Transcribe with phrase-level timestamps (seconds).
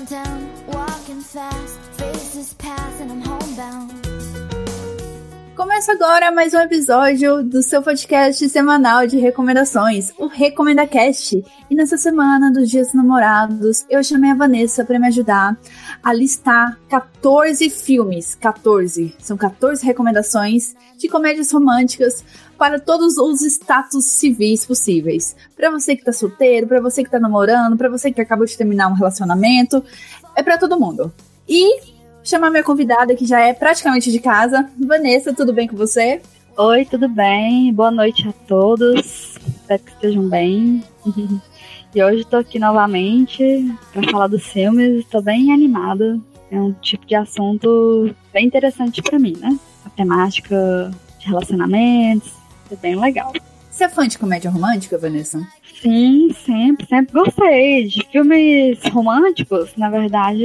[0.00, 3.92] downtown, walking fast, faces pass and I'm homebound.
[5.56, 10.10] Começa agora mais um episódio do seu podcast semanal de recomendações,
[10.40, 11.44] Recomenda Cast.
[11.68, 15.54] E nessa semana dos Dias Namorados, eu chamei a Vanessa para me ajudar
[16.02, 22.24] a listar 14 filmes, 14, são 14 recomendações de comédias românticas
[22.56, 25.36] para todos os status civis possíveis.
[25.54, 28.56] Para você que tá solteiro, para você que tá namorando, para você que acabou de
[28.56, 29.84] terminar um relacionamento,
[30.34, 31.12] é para todo mundo.
[31.46, 31.82] E
[32.24, 36.22] chamar minha convidada que já é praticamente de casa, Vanessa, tudo bem com você?
[36.62, 37.72] Oi, tudo bem?
[37.72, 39.34] Boa noite a todos.
[39.38, 40.84] Espero que estejam bem.
[41.94, 43.42] e hoje estou aqui novamente
[43.90, 44.98] para falar dos filmes.
[44.98, 46.20] Estou bem animada.
[46.50, 49.58] É um tipo de assunto bem interessante para mim, né?
[49.86, 52.30] A temática de relacionamentos,
[52.70, 53.32] é bem legal.
[53.70, 55.40] Você é fã de comédia romântica, Vanessa?
[55.80, 57.86] Sim, sempre, sempre gostei.
[57.86, 60.44] De filmes românticos, na verdade,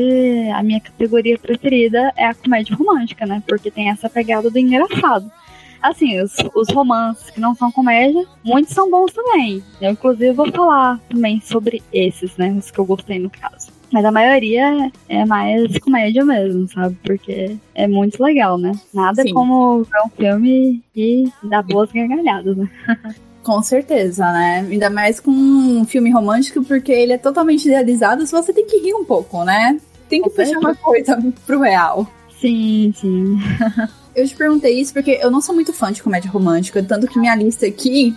[0.55, 3.43] a minha categoria preferida é a comédia romântica, né?
[3.45, 5.29] Porque tem essa pegada do engraçado.
[5.85, 9.63] Assim, os, os romances que não são comédia, muitos são bons também.
[9.79, 12.55] Eu, inclusive, vou falar também sobre esses, né?
[12.57, 13.67] Os que eu gostei no caso.
[13.93, 16.97] Mas a maioria é mais comédia mesmo, sabe?
[17.03, 18.71] Porque é muito legal, né?
[18.91, 19.31] Nada Sim.
[19.31, 22.67] como ver um filme e dar boas gargalhadas, né?
[23.43, 24.65] Com certeza, né?
[24.67, 28.95] Ainda mais com um filme romântico, porque ele é totalmente idealizado, você tem que rir
[28.95, 29.79] um pouco, né?
[30.09, 32.07] Tem que puxar uma coisa pro real.
[32.41, 33.37] Sim, sim.
[34.15, 37.19] eu te perguntei isso porque eu não sou muito fã de comédia romântica, tanto que
[37.19, 38.15] minha lista aqui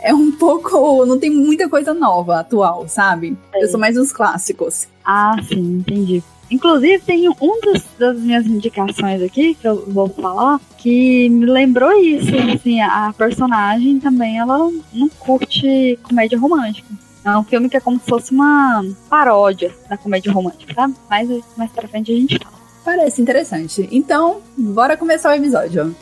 [0.00, 1.06] é um pouco.
[1.06, 3.36] não tem muita coisa nova, atual, sabe?
[3.52, 3.64] É.
[3.64, 4.86] Eu sou mais uns clássicos.
[5.04, 6.22] Ah, sim, entendi.
[6.50, 11.92] Inclusive, tem um dos, das minhas indicações aqui, que eu vou falar, que me lembrou
[11.92, 12.30] isso.
[12.54, 14.58] Assim, a personagem também, ela
[14.92, 16.88] não curte comédia romântica.
[17.24, 20.94] É um filme que é como se fosse uma paródia da comédia romântica, sabe?
[21.10, 22.57] Mas mais pra frente a gente fala.
[22.88, 23.86] Parece interessante.
[23.92, 25.94] Então, bora começar o episódio.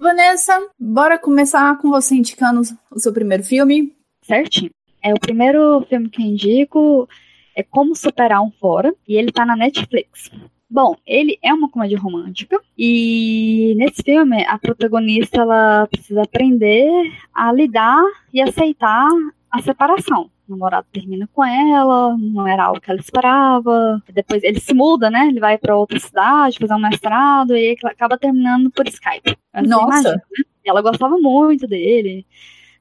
[0.00, 3.94] Vanessa, bora começar com você indicando o seu primeiro filme.
[4.22, 4.70] Certinho.
[5.02, 7.06] É o primeiro filme que eu indico
[7.54, 10.30] é Como Superar um Fora e ele tá na Netflix.
[10.68, 17.52] Bom, ele é uma comédia romântica e nesse filme a protagonista ela precisa aprender a
[17.52, 19.08] lidar e aceitar
[19.50, 24.02] a separação o namorado termina com ela, não era algo que ela esperava.
[24.12, 25.26] Depois ele se muda, né?
[25.28, 29.36] Ele vai para outra cidade, fazer um mestrado, e acaba terminando por Skype.
[29.54, 29.86] Nossa!
[29.86, 30.44] Imagina, né?
[30.64, 32.26] Ela gostava muito dele,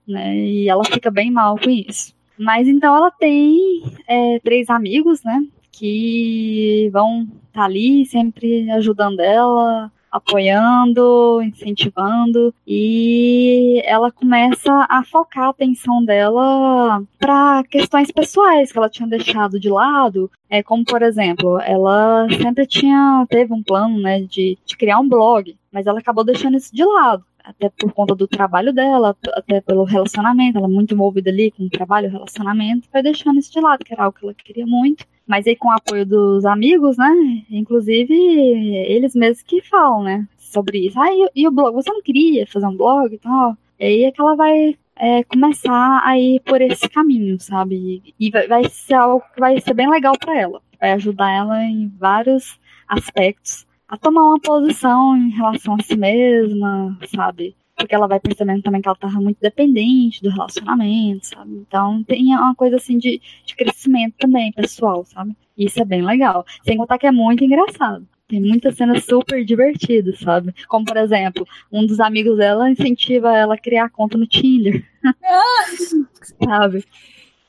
[0.07, 0.35] né?
[0.38, 2.13] E ela fica bem mal com isso.
[2.38, 5.44] Mas então ela tem é, três amigos, né?
[5.72, 15.49] Que vão tá ali sempre ajudando ela, apoiando, incentivando, e ela começa a focar a
[15.49, 21.59] atenção dela para questões pessoais que ela tinha deixado de lado, é como por exemplo,
[21.61, 26.23] ela sempre tinha teve um plano, né, de, de criar um blog, mas ela acabou
[26.23, 30.69] deixando isso de lado até por conta do trabalho dela, até pelo relacionamento, ela é
[30.69, 34.17] muito envolvida ali com o trabalho relacionamento, foi deixando isso de lado, que era algo
[34.17, 35.06] que ela queria muito.
[35.28, 37.09] Mas aí com o apoio dos amigos, né?
[37.50, 40.28] Inclusive, eles mesmos que falam, né?
[40.38, 41.00] Sobre isso.
[41.00, 41.73] Ah, e, e o blog?
[41.73, 43.57] Você não queria fazer um blog e tal?
[43.79, 48.13] E aí é que ela vai é, começar a ir por esse caminho, sabe?
[48.19, 50.61] E vai, vai ser algo que vai ser bem legal para ela.
[50.79, 56.97] Vai ajudar ela em vários aspectos a tomar uma posição em relação a si mesma,
[57.16, 57.56] sabe?
[57.75, 61.56] Porque ela vai percebendo também que ela tava muito dependente do relacionamento, sabe?
[61.68, 65.35] Então tem uma coisa assim de, de crescimento também, pessoal, sabe?
[65.57, 66.46] Isso é bem legal.
[66.63, 68.07] Sem contar que é muito engraçado.
[68.28, 70.53] Tem muitas cenas super divertidas, sabe?
[70.67, 74.84] Como, por exemplo, um dos amigos dela incentiva ela a criar conta no Tinder.
[76.44, 76.84] sabe?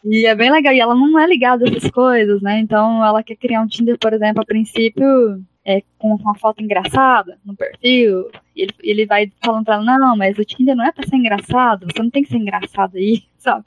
[0.05, 0.75] E é bem legal.
[0.75, 2.61] E ela não é ligada a essas coisas, né?
[2.61, 7.39] Então ela quer criar um Tinder, por exemplo, a princípio é, com uma foto engraçada
[7.45, 10.93] no perfil, e ele, ele vai falando pra ela, não, mas o Tinder não é
[10.93, 13.67] pra ser engraçado, você não tem que ser engraçado aí, sabe?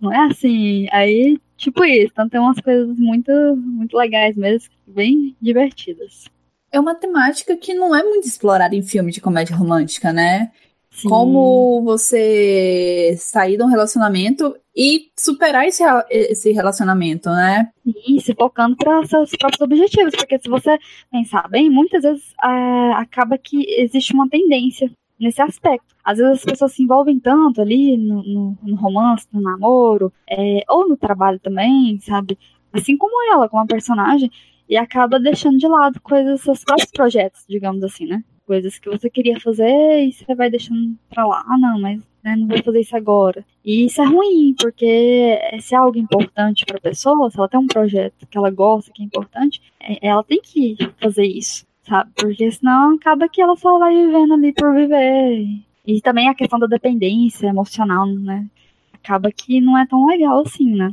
[0.00, 5.36] Não é assim, aí, tipo isso, então tem umas coisas muito, muito legais mesmo, bem
[5.40, 6.24] divertidas.
[6.72, 10.50] É uma temática que não é muito explorada em filme de comédia romântica, né?
[10.96, 11.10] Sim.
[11.10, 17.70] Como você sair de um relacionamento e superar esse, esse relacionamento, né?
[17.84, 20.14] Sim, se focando para seus próprios objetivos.
[20.16, 20.78] Porque se você
[21.12, 24.90] pensar bem, muitas vezes é, acaba que existe uma tendência
[25.20, 25.94] nesse aspecto.
[26.02, 30.62] Às vezes as pessoas se envolvem tanto ali no, no, no romance, no namoro, é,
[30.66, 32.38] ou no trabalho também, sabe?
[32.72, 34.30] Assim como ela, como a personagem,
[34.66, 38.24] e acaba deixando de lado coisas, seus próprios projetos, digamos assim, né?
[38.46, 41.44] Coisas que você queria fazer e você vai deixando pra lá.
[41.46, 43.44] Ah, não, mas né, não vou fazer isso agora.
[43.64, 47.66] E isso é ruim, porque se é algo importante pra pessoa, se ela tem um
[47.66, 52.10] projeto que ela gosta, que é importante, é, ela tem que fazer isso, sabe?
[52.16, 55.46] Porque senão acaba que ela só vai vivendo ali por viver.
[55.86, 58.46] E também a questão da dependência emocional, né?
[58.92, 60.92] Acaba que não é tão legal assim, né?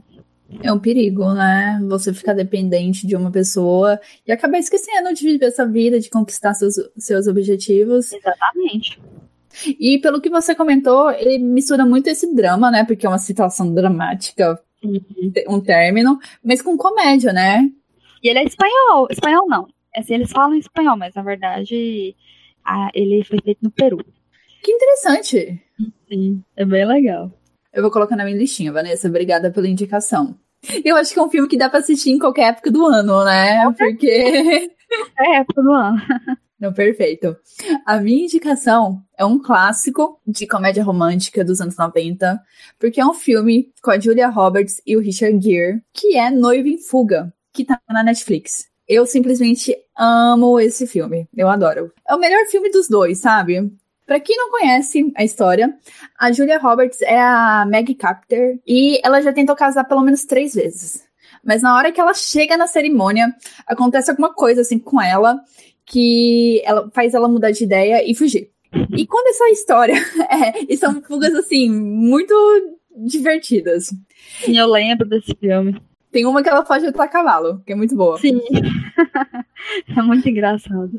[0.62, 1.80] É um perigo, né?
[1.88, 6.54] Você ficar dependente de uma pessoa e acabar esquecendo de viver essa vida, de conquistar
[6.54, 8.12] seus, seus objetivos.
[8.12, 9.00] Exatamente.
[9.80, 12.84] E pelo que você comentou, ele mistura muito esse drama, né?
[12.84, 15.00] Porque é uma situação dramática, uhum.
[15.48, 17.70] um término, mas com comédia, né?
[18.22, 19.08] E ele é espanhol.
[19.10, 19.68] Espanhol não.
[19.96, 22.16] Assim, eles falam espanhol, mas na verdade
[22.66, 24.04] a, ele foi feito no Peru.
[24.64, 25.62] Que interessante.
[26.08, 27.32] Sim, é bem legal.
[27.74, 29.08] Eu vou colocar na minha listinha, Vanessa.
[29.08, 30.38] Obrigada pela indicação.
[30.84, 33.24] Eu acho que é um filme que dá pra assistir em qualquer época do ano,
[33.24, 33.72] né?
[33.78, 34.72] Porque.
[35.20, 35.98] É época do ano.
[36.60, 37.36] Não, perfeito.
[37.84, 42.40] A minha indicação é um clássico de comédia romântica dos anos 90,
[42.80, 46.70] porque é um filme com a Julia Roberts e o Richard Gere, que é Noiva
[46.70, 48.68] em Fuga, que tá na Netflix.
[48.88, 51.28] Eu simplesmente amo esse filme.
[51.36, 51.92] Eu adoro.
[52.08, 53.72] É o melhor filme dos dois, sabe?
[54.06, 55.74] Para quem não conhece a história,
[56.20, 60.54] a Julia Roberts é a Meg Carter e ela já tentou casar pelo menos três
[60.54, 61.04] vezes.
[61.44, 63.34] Mas na hora que ela chega na cerimônia,
[63.68, 65.40] acontece alguma coisa assim com ela
[65.86, 68.50] que ela faz ela mudar de ideia e fugir.
[68.96, 69.96] E quando essa história
[70.30, 72.34] é, e são fugas assim muito
[72.96, 73.94] divertidas.
[74.44, 75.82] Sim, eu lembro desse filme.
[76.12, 78.20] Tem uma que ela foge a cavalo, que é muito boa.
[78.20, 78.40] Sim.
[79.88, 80.92] é muito engraçado.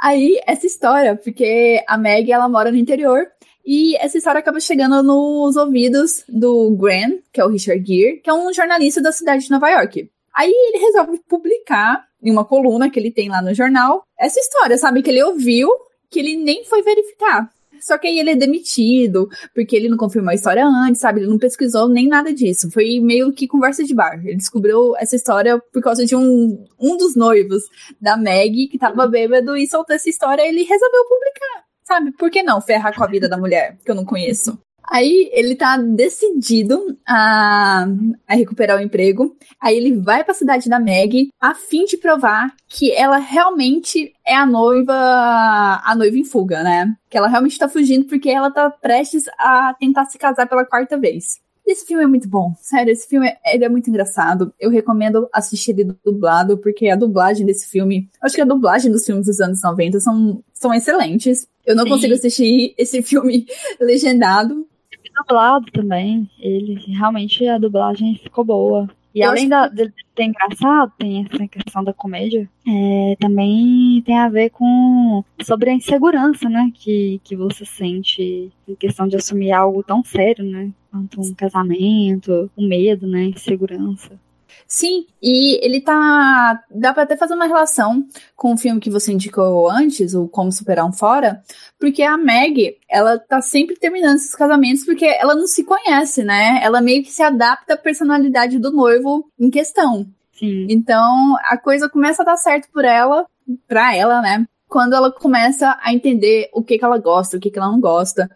[0.00, 3.26] Aí, essa história, porque a Meg, ela mora no interior,
[3.64, 8.28] e essa história acaba chegando nos ouvidos do Grant, que é o Richard Gere, que
[8.28, 10.10] é um jornalista da cidade de Nova York.
[10.34, 14.78] Aí ele resolve publicar em uma coluna que ele tem lá no jornal essa história,
[14.78, 15.02] sabe?
[15.02, 15.68] Que ele ouviu,
[16.10, 17.48] que ele nem foi verificar.
[17.82, 21.20] Só que aí ele é demitido, porque ele não confirmou a história antes, sabe?
[21.20, 22.70] Ele não pesquisou nem nada disso.
[22.70, 24.20] Foi meio que conversa de bar.
[24.24, 27.62] Ele descobriu essa história por causa de um, um dos noivos
[28.00, 31.64] da Meg, que tava bêbado e soltou essa história ele resolveu publicar.
[31.84, 32.12] Sabe?
[32.12, 34.58] Por que não ferrar com a vida da mulher, que eu não conheço?
[34.92, 37.86] Aí ele tá decidido a,
[38.28, 39.34] a recuperar o emprego.
[39.58, 44.12] Aí ele vai para a cidade da Meg a fim de provar que ela realmente
[44.26, 46.94] é a noiva, a noiva em fuga, né?
[47.08, 50.98] Que ela realmente tá fugindo porque ela tá prestes a tentar se casar pela quarta
[50.98, 51.40] vez.
[51.66, 54.52] Esse filme é muito bom, sério, esse filme ele é muito engraçado.
[54.60, 59.06] Eu recomendo assistir ele dublado, porque a dublagem desse filme, acho que a dublagem dos
[59.06, 61.46] filmes dos anos 90 são, são excelentes.
[61.64, 61.90] Eu não Sim.
[61.90, 63.46] consigo assistir esse filme
[63.80, 64.66] legendado,
[65.14, 66.28] dublado também.
[66.38, 68.88] Ele realmente a dublagem ficou boa.
[69.14, 74.18] E eu além da, de ter engraçado, tem essa questão da comédia, é, também tem
[74.18, 76.70] a ver com sobre a insegurança, né?
[76.74, 80.70] Que, que você sente em questão de assumir algo tão sério, né?
[80.90, 83.24] Quanto um casamento, o um medo, né?
[83.24, 84.18] Insegurança.
[84.66, 86.62] Sim, e ele tá.
[86.70, 90.50] Dá pra até fazer uma relação com o filme que você indicou antes, o Como
[90.50, 91.42] Superar um Fora,
[91.78, 96.60] porque a Meg, ela tá sempre terminando esses casamentos porque ela não se conhece, né?
[96.62, 100.06] Ela meio que se adapta à personalidade do noivo em questão.
[100.32, 100.66] Sim.
[100.68, 103.26] Então a coisa começa a dar certo por ela,
[103.68, 104.46] pra ela, né?
[104.68, 107.78] Quando ela começa a entender o que, que ela gosta, o que, que ela não
[107.78, 108.30] gosta.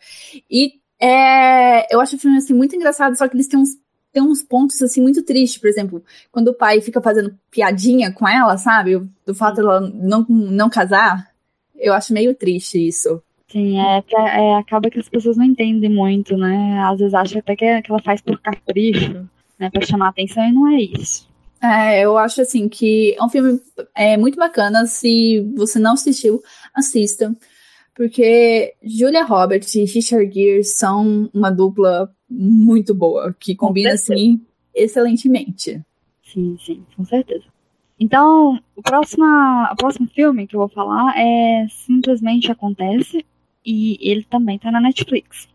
[0.50, 3.70] E é, eu acho o filme assim, muito engraçado, só que eles têm uns
[4.16, 8.26] tem uns pontos assim muito tristes, por exemplo, quando o pai fica fazendo piadinha com
[8.26, 8.98] ela, sabe?
[9.26, 11.30] Do fato dela não, não casar.
[11.76, 13.22] Eu acho meio triste isso.
[13.46, 16.80] Sim, é, é, acaba que as pessoas não entendem muito, né?
[16.82, 19.68] Às vezes acham até que, que ela faz por capricho, né?
[19.68, 21.28] Pra chamar atenção e não é isso.
[21.62, 23.60] É, eu acho assim que é um filme
[23.94, 24.86] é, muito bacana.
[24.86, 26.42] Se você não assistiu,
[26.74, 27.36] assista.
[27.96, 34.40] Porque Julia Roberts e Richard Gere são uma dupla muito boa, que combina assim
[34.74, 35.82] excelentemente.
[36.22, 37.44] Sim, sim, com certeza.
[37.98, 43.24] Então, o próximo, o próximo filme que eu vou falar é Simplesmente Acontece,
[43.64, 45.48] e ele também tá na Netflix.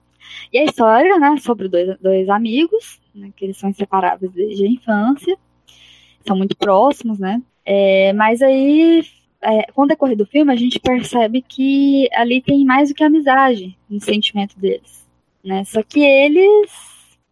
[0.52, 4.70] E a história, né, sobre dois, dois amigos, né, que eles são inseparáveis desde a
[4.70, 5.38] infância,
[6.26, 9.04] são muito próximos, né, é, mas aí,
[9.44, 13.04] é, com o decorrer do filme, a gente percebe que ali tem mais do que
[13.04, 15.02] amizade no sentimento deles
[15.44, 15.64] né?
[15.66, 16.72] Só que eles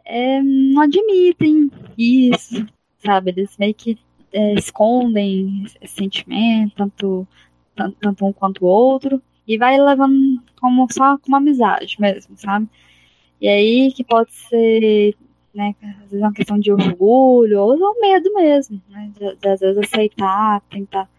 [0.06, 2.66] é, não admitem isso,
[3.04, 3.32] sabe?
[3.32, 3.98] Eles meio que
[4.34, 7.28] é, escondem esse sentimento, tanto,
[7.76, 12.68] tanto, tanto, um quanto o outro, e vai levando como só como amizade mesmo, sabe?
[13.42, 15.16] E aí que pode ser,
[15.54, 19.12] né, às vezes é uma questão de orgulho, ou, ou medo mesmo, né?
[19.18, 21.10] De, de, às vezes aceitar, tentar,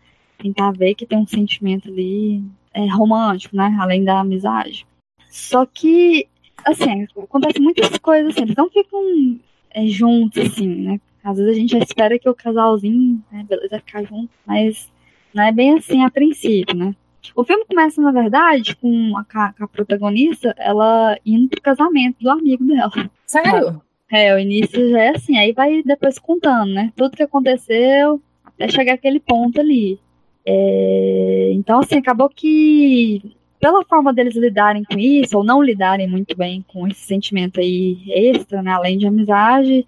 [0.40, 2.42] tentar ver que tem um sentimento ali,
[2.72, 3.76] é, romântico, né?
[3.80, 4.86] Além da amizade.
[5.28, 6.26] Só que,
[6.64, 9.38] assim, acontece muitas coisas, assim, eles não ficam
[9.70, 11.00] é, juntos, assim, né?
[11.22, 14.90] Às vezes a gente espera que o casalzinho, né, beleza, vai ficar junto, mas
[15.34, 16.94] não é bem assim a princípio, né?
[17.36, 22.30] O filme começa, na verdade, com a, com a protagonista, ela indo pro casamento do
[22.30, 22.90] amigo dela.
[23.26, 23.82] Sério?
[24.10, 26.92] É, o início já é assim, aí vai depois contando, né?
[26.96, 30.00] Tudo que aconteceu até chegar aquele ponto ali.
[30.44, 36.34] É, então, assim, acabou que pela forma deles lidarem com isso, ou não lidarem muito
[36.36, 39.86] bem com esse sentimento aí extra, né, além de amizade,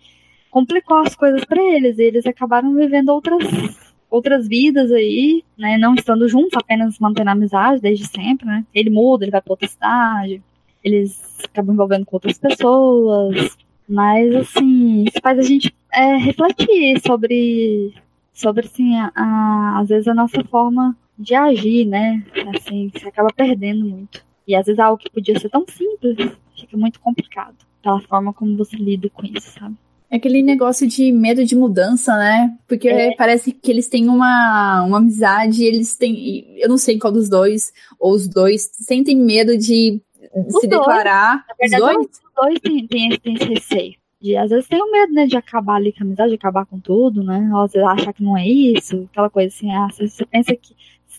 [0.50, 1.98] complicou as coisas para eles.
[1.98, 7.32] E eles acabaram vivendo outras outras vidas aí, né, não estando juntos, apenas mantendo a
[7.32, 8.62] amizade desde sempre, né?
[8.74, 10.42] Ele muda, ele vai para outra cidade,
[10.84, 13.56] eles acabam envolvendo com outras pessoas,
[13.88, 17.94] mas assim, isso faz a gente é, refletir sobre
[18.32, 22.24] sobre assim, a, a, às vezes a nossa forma de agir, né?
[22.54, 24.24] Assim, você acaba perdendo muito.
[24.46, 26.16] E às vezes algo que podia ser tão simples
[26.58, 29.76] fica muito complicado pela forma como você lida com isso, sabe?
[30.10, 32.54] É aquele negócio de medo de mudança, né?
[32.68, 33.16] Porque é.
[33.16, 36.54] parece que eles têm uma, uma amizade, eles têm.
[36.58, 40.02] Eu não sei qual dos dois, ou os dois, sentem medo de
[40.34, 40.68] os se dois.
[40.68, 41.44] declarar.
[41.48, 44.01] Na verdade, os dois, os dois têm, têm, têm esse receio.
[44.22, 46.64] De, às vezes tem o medo, né, de acabar ali com a amizade, de acabar
[46.64, 47.50] com tudo, né?
[47.52, 50.74] Ou às vezes achar que não é isso, aquela coisa assim, ah, você pensa que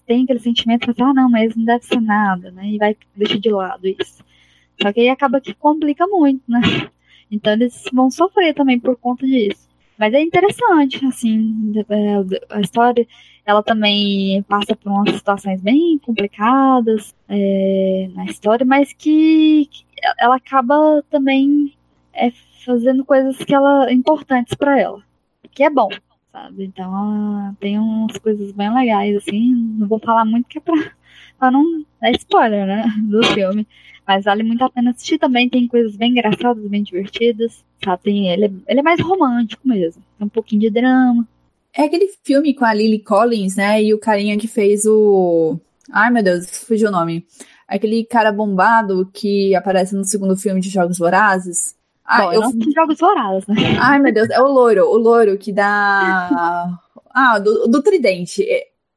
[0.05, 2.67] tem aquele sentimento, você, ah, não, mas não deve ser nada, né?
[2.67, 4.23] E vai deixar de lado isso.
[4.81, 6.61] Só que aí acaba que complica muito, né?
[7.31, 9.67] Então eles vão sofrer também por conta disso.
[9.97, 13.07] Mas é interessante, assim, é, a história,
[13.45, 19.69] ela também passa por umas situações bem complicadas é, na história, mas que
[20.19, 21.73] ela acaba também
[22.13, 22.31] é,
[22.65, 25.01] fazendo coisas que ela importantes para ela,
[25.51, 25.89] que é bom,
[26.31, 26.65] sabe?
[26.65, 31.85] Então tem umas coisas bem legais, assim, não vou falar muito que é pra, não
[32.01, 33.67] dar spoiler, né, do filme.
[34.05, 35.49] Mas vale muito a pena assistir também.
[35.49, 37.63] Tem coisas bem engraçadas, bem divertidas.
[37.83, 38.03] Sabe?
[38.03, 40.03] Tem, ele, é, ele é mais romântico mesmo.
[40.17, 41.27] Tem um pouquinho de drama.
[41.75, 43.81] É aquele filme com a Lily Collins, né?
[43.81, 45.57] E o carinha que fez o.
[45.91, 47.25] Ai, meu Deus, fugiu o nome.
[47.67, 51.75] Aquele cara bombado que aparece no segundo filme de Jogos Vorazes.
[52.05, 53.55] Ah, Bom, eu não Jogos Vorazes, né?
[53.79, 54.85] Ai, meu Deus, é o loiro.
[54.85, 56.79] O loiro que dá.
[57.09, 58.45] ah, do, do Tridente.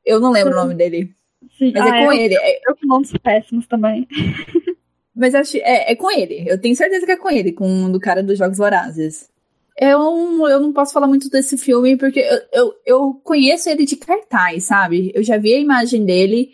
[0.04, 0.58] Eu não lembro Sim.
[0.58, 1.14] o nome dele.
[1.58, 1.72] Sim.
[1.75, 2.34] Mas é ah, é com eu, ele.
[2.66, 4.08] Eu com nomes péssimos também.
[5.14, 6.44] Mas acho, é, é com ele.
[6.46, 9.30] Eu tenho certeza que é com ele, com o do cara dos Jogos Vorazes.
[9.78, 10.00] Eu,
[10.48, 14.64] eu não posso falar muito desse filme porque eu, eu, eu, conheço ele de cartaz,
[14.64, 15.12] sabe?
[15.14, 16.50] Eu já vi a imagem dele.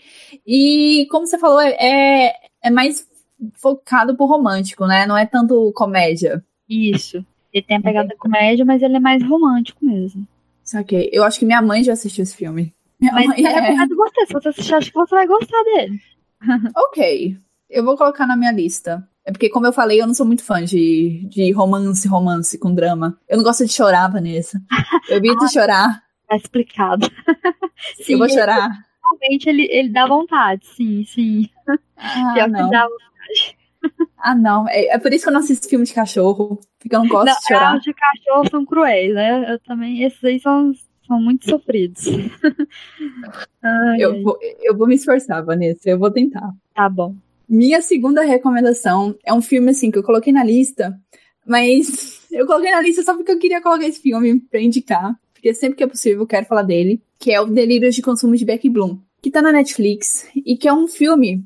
[0.47, 3.07] E, como você falou, é, é mais
[3.55, 5.07] focado pro romântico, né?
[5.07, 6.45] Não é tanto comédia.
[6.69, 7.25] Isso.
[7.53, 10.27] Ele tem a pegada da comédia, mas ele é mais romântico mesmo.
[10.63, 11.11] Saquei.
[11.13, 12.75] Eu acho que minha mãe já assistiu esse filme.
[13.01, 14.27] Minha mas mãe é, é por de você.
[14.27, 16.01] Se você assistir, acho que você vai gostar dele.
[16.77, 17.37] ok.
[17.69, 19.07] Eu vou colocar na minha lista.
[19.25, 22.75] É porque, como eu falei, eu não sou muito fã de, de romance, romance com
[22.75, 23.19] drama.
[23.29, 24.61] Eu não gosto de chorar, Vanessa.
[25.09, 26.03] Eu evito ah, chorar.
[26.29, 27.07] Tá explicado.
[28.03, 28.71] sim, eu vou chorar.
[29.03, 31.49] Realmente ele, ele dá vontade, sim, sim.
[31.97, 32.65] Ah, Pior não.
[32.65, 32.87] que dá
[34.17, 34.69] Ah, não.
[34.69, 36.61] É, é, por isso que eu não assisto filme de cachorro.
[36.79, 37.77] Porque eu não gosto não, de chorar.
[37.77, 39.53] Os de cachorro são cruéis, né?
[39.53, 40.03] Eu também.
[40.03, 40.73] Esses aí são,
[41.07, 42.05] são muito sofridos.
[43.63, 45.91] Ai, eu, vou, eu vou me esforçar, Vanessa.
[45.91, 46.53] Eu vou tentar.
[46.75, 47.17] Tá bom.
[47.49, 50.99] Minha segunda recomendação é um filme, assim, que eu coloquei na lista,
[51.47, 55.53] mas eu coloquei na lista só porque eu queria colocar esse filme pra indicar, porque
[55.53, 58.45] sempre que é possível eu quero falar dele, que é o Delírios de Consumo de
[58.45, 61.45] Becky Bloom, que tá na Netflix, e que é um filme...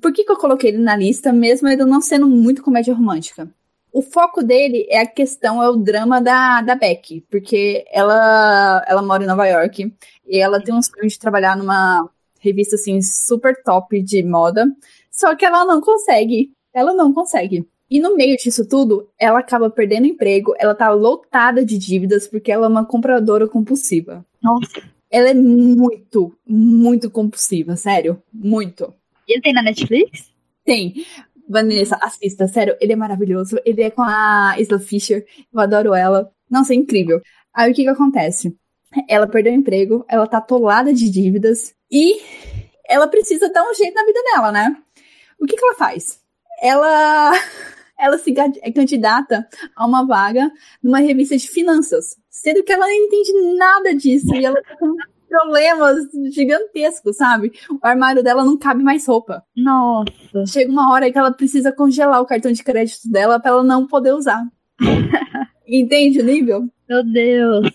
[0.00, 3.48] Por que, que eu coloquei ele na lista, mesmo ele não sendo muito comédia romântica?
[3.92, 9.02] O foco dele é a questão, é o drama da, da Becky, porque ela, ela
[9.02, 9.92] mora em Nova York
[10.26, 14.66] e ela tem um sonho de trabalhar numa revista assim super top de moda.
[15.10, 16.52] Só que ela não consegue.
[16.72, 17.66] Ela não consegue.
[17.90, 22.52] E no meio disso tudo, ela acaba perdendo emprego, ela tá lotada de dívidas porque
[22.52, 24.24] ela é uma compradora compulsiva.
[24.42, 24.82] Nossa.
[25.10, 28.22] Ela é muito, muito compulsiva, sério.
[28.32, 28.92] Muito.
[29.28, 30.32] Ele tem na Netflix?
[30.64, 31.04] Tem.
[31.48, 33.58] Vanessa, assista, sério, ele é maravilhoso.
[33.64, 36.30] Ele é com a Isla Fisher, eu adoro ela.
[36.50, 37.20] Nossa, é incrível.
[37.54, 38.54] Aí o que que acontece?
[39.08, 42.20] Ela perdeu o emprego, ela tá atolada de dívidas e
[42.88, 44.76] ela precisa dar um jeito na vida dela, né?
[45.38, 46.20] O que, que ela faz?
[46.60, 47.32] Ela,
[47.98, 50.50] ela se é candidata a uma vaga
[50.82, 54.94] numa revista de finanças, sendo que ela não entende nada disso e ela tá com
[55.28, 55.96] problemas
[56.32, 57.52] gigantescos, sabe?
[57.70, 59.44] O armário dela não cabe mais roupa.
[59.56, 60.46] Nossa.
[60.46, 63.86] Chega uma hora que ela precisa congelar o cartão de crédito dela para ela não
[63.86, 64.42] poder usar.
[65.66, 66.68] Entende o nível?
[66.88, 67.70] Meu Deus.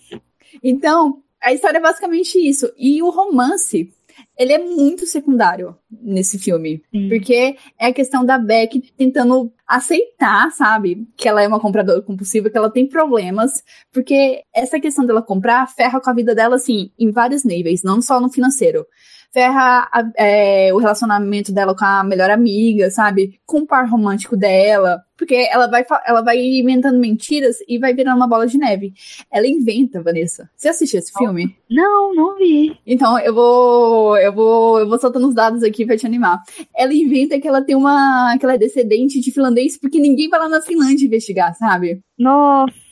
[0.62, 2.72] Então, a história é basicamente isso.
[2.76, 3.92] E o romance
[4.36, 6.82] ele é muito secundário nesse filme.
[6.90, 7.08] Sim.
[7.08, 11.06] Porque é a questão da Beck tentando aceitar, sabe?
[11.16, 13.62] Que ela é uma compradora compulsiva, que ela tem problemas.
[13.92, 18.02] Porque essa questão dela comprar ferra com a vida dela, assim, em vários níveis, não
[18.02, 18.86] só no financeiro
[19.34, 23.40] ferra a, é, o relacionamento dela com a melhor amiga, sabe?
[23.44, 25.02] Com o par romântico dela.
[25.16, 28.92] Porque ela vai, ela vai inventando mentiras e vai virando uma bola de neve.
[29.30, 30.48] Ela inventa, Vanessa.
[30.56, 31.56] Você assistiu esse filme?
[31.70, 32.76] Não, não vi.
[32.86, 34.16] Então, eu vou.
[34.18, 34.78] Eu vou.
[34.78, 36.40] Eu vou soltando os dados aqui pra te animar.
[36.76, 38.36] Ela inventa que ela tem uma.
[38.38, 42.00] que ela é descendente de finlandês, porque ninguém vai lá na Finlândia investigar, sabe?
[42.18, 42.83] Nossa.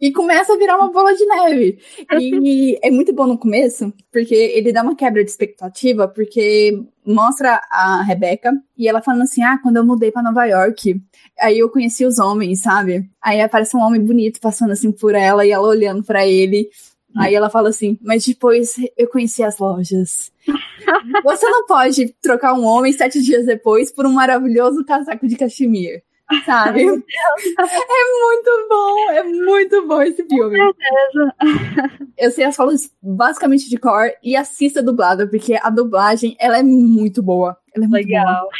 [0.00, 1.78] E começa a virar uma bola de neve.
[2.18, 7.60] E é muito bom no começo, porque ele dá uma quebra de expectativa, porque mostra
[7.70, 11.00] a Rebeca e ela falando assim: Ah, quando eu mudei para Nova York,
[11.38, 13.08] aí eu conheci os homens, sabe?
[13.22, 16.68] Aí aparece um homem bonito passando assim por ela e ela olhando para ele.
[17.16, 20.30] Aí ela fala assim, mas depois eu conheci as lojas.
[21.24, 26.04] Você não pode trocar um homem sete dias depois por um maravilhoso casaco de cachemir
[26.44, 26.82] sabe?
[26.82, 30.58] é muito bom, é muito bom esse filme.
[30.58, 32.04] Com certeza.
[32.16, 36.62] Eu sei as falas basicamente de cor e assista dublada, porque a dublagem, ela é
[36.62, 37.56] muito boa.
[37.74, 38.42] Ela é muito Legal.
[38.42, 38.50] boa.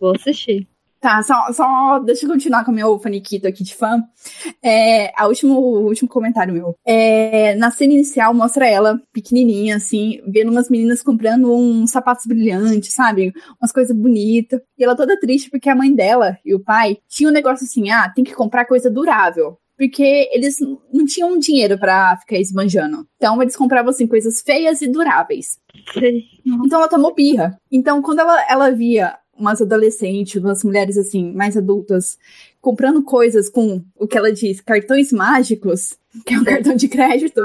[0.00, 0.66] Vou assistir.
[1.00, 4.04] Tá, só, só deixa eu continuar com o meu faniquito aqui de fã.
[4.62, 6.76] É, a último, o último comentário meu.
[6.84, 12.92] É, na cena inicial mostra ela, pequenininha, assim, vendo umas meninas comprando uns sapatos brilhantes,
[12.92, 13.32] sabe?
[13.58, 14.60] Umas coisas bonitas.
[14.76, 17.90] E ela toda triste porque a mãe dela e o pai tinham um negócio assim,
[17.90, 19.56] ah, tem que comprar coisa durável.
[19.78, 20.58] Porque eles
[20.92, 23.06] não tinham dinheiro pra ficar esbanjando.
[23.16, 25.58] Então eles compravam, assim, coisas feias e duráveis.
[26.44, 27.56] Então ela tomou birra.
[27.72, 32.18] Então quando ela, ela via umas adolescentes, umas mulheres assim, mais adultas,
[32.60, 37.40] comprando coisas com o que ela diz, cartões mágicos, que é um cartão de crédito,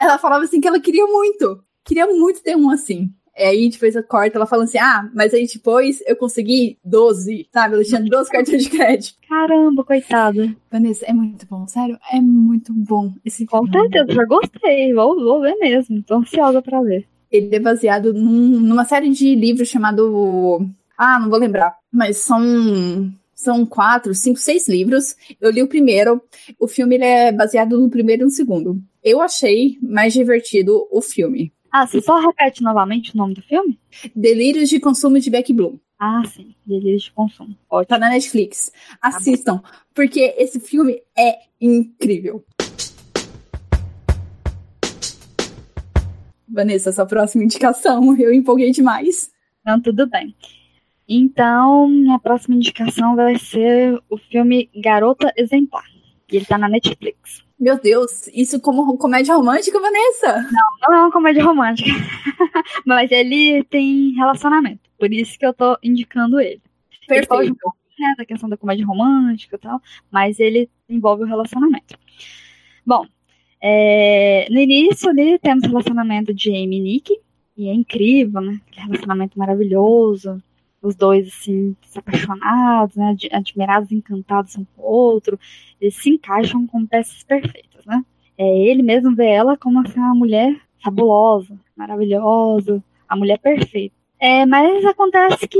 [0.00, 3.10] ela falava assim que ela queria muito, queria muito ter um assim.
[3.38, 7.46] E aí depois a corta, ela fala assim, ah, mas aí depois eu consegui 12,
[7.52, 7.74] sabe?
[7.74, 9.18] Ela tinha 12 cartões de crédito.
[9.28, 10.56] Caramba, coitada.
[10.72, 13.90] Vanessa, é muito bom, sério, é muito bom esse Com filme.
[13.90, 14.94] certeza, já gostei.
[14.94, 16.02] Vou, vou ver mesmo.
[16.02, 17.06] Tô ansiosa pra ver.
[17.30, 20.66] Ele é baseado num- numa série de livros chamado.
[20.96, 21.76] Ah, não vou lembrar.
[21.92, 23.12] Mas são.
[23.34, 25.14] São quatro, cinco, seis livros.
[25.38, 26.22] Eu li o primeiro.
[26.58, 28.82] O filme é baseado no primeiro e no segundo.
[29.04, 31.52] Eu achei mais divertido o filme.
[31.70, 33.78] Ah, você só repete novamente o nome do filme?
[34.14, 35.76] Delírios de consumo de Beck Bloom.
[35.98, 36.54] Ah, sim.
[36.66, 37.52] Delírio de consumo.
[37.54, 37.98] Tá Ótimo.
[37.98, 38.72] na Netflix.
[39.02, 39.62] Assistam.
[39.94, 42.42] Porque esse filme é incrível.
[46.48, 48.16] Vanessa, sua próxima indicação.
[48.18, 49.30] Eu empolguei demais.
[49.64, 50.34] Não, tudo bem.
[51.08, 55.84] Então, minha próxima indicação vai ser o filme Garota Exemplar.
[56.30, 57.44] E ele tá na Netflix.
[57.58, 60.48] Meu Deus, isso como comédia romântica, Vanessa?
[60.82, 61.88] Não é uma comédia romântica.
[62.84, 64.80] Mas ele tem relacionamento.
[64.98, 66.60] Por isso que eu tô indicando ele.
[67.08, 67.58] Ele foge um Perfeito.
[67.60, 71.96] pouco, né, da questão da comédia romântica e tal, mas ele envolve o relacionamento.
[72.84, 73.06] Bom,
[73.62, 77.20] é, no início ali temos o relacionamento de Amy e Nick,
[77.56, 78.60] e é incrível, né?
[78.66, 80.42] Aquele relacionamento maravilhoso.
[80.82, 83.10] Os dois, assim, apaixonados, né?
[83.10, 85.38] ad- Admirados, encantados um com o outro.
[85.80, 88.04] Eles se encaixam como peças perfeitas, né?
[88.38, 93.94] É, ele mesmo vê ela como assim, uma mulher fabulosa, maravilhosa, a mulher perfeita.
[94.18, 95.58] É, mas acontece que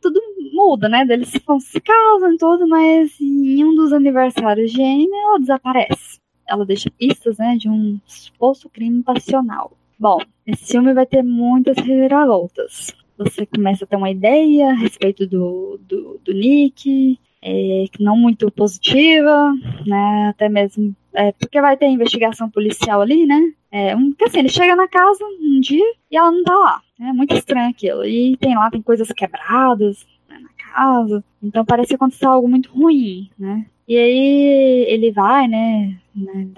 [0.00, 0.20] tudo
[0.52, 1.06] muda, né?
[1.08, 6.18] Eles se, se casam e tudo, mas em um dos aniversários de Amy, ela desaparece.
[6.46, 9.72] Ela deixa pistas, né, de um suposto crime passional.
[9.98, 12.94] Bom, esse filme vai ter muitas reviravoltas.
[13.16, 18.50] Você começa a ter uma ideia a respeito do, do, do Nick, é, não muito
[18.50, 19.52] positiva,
[19.86, 20.28] né?
[20.28, 23.52] Até mesmo é, porque vai ter investigação policial ali, né?
[23.70, 26.82] É, um, porque assim, ele chega na casa um dia e ela não tá lá.
[27.00, 28.04] É muito estranho aquilo.
[28.04, 31.24] E tem lá, tem coisas quebradas né, na casa.
[31.42, 33.66] Então parece que aconteceu algo muito ruim, né?
[33.86, 35.98] E aí ele vai, né?
[36.14, 36.48] né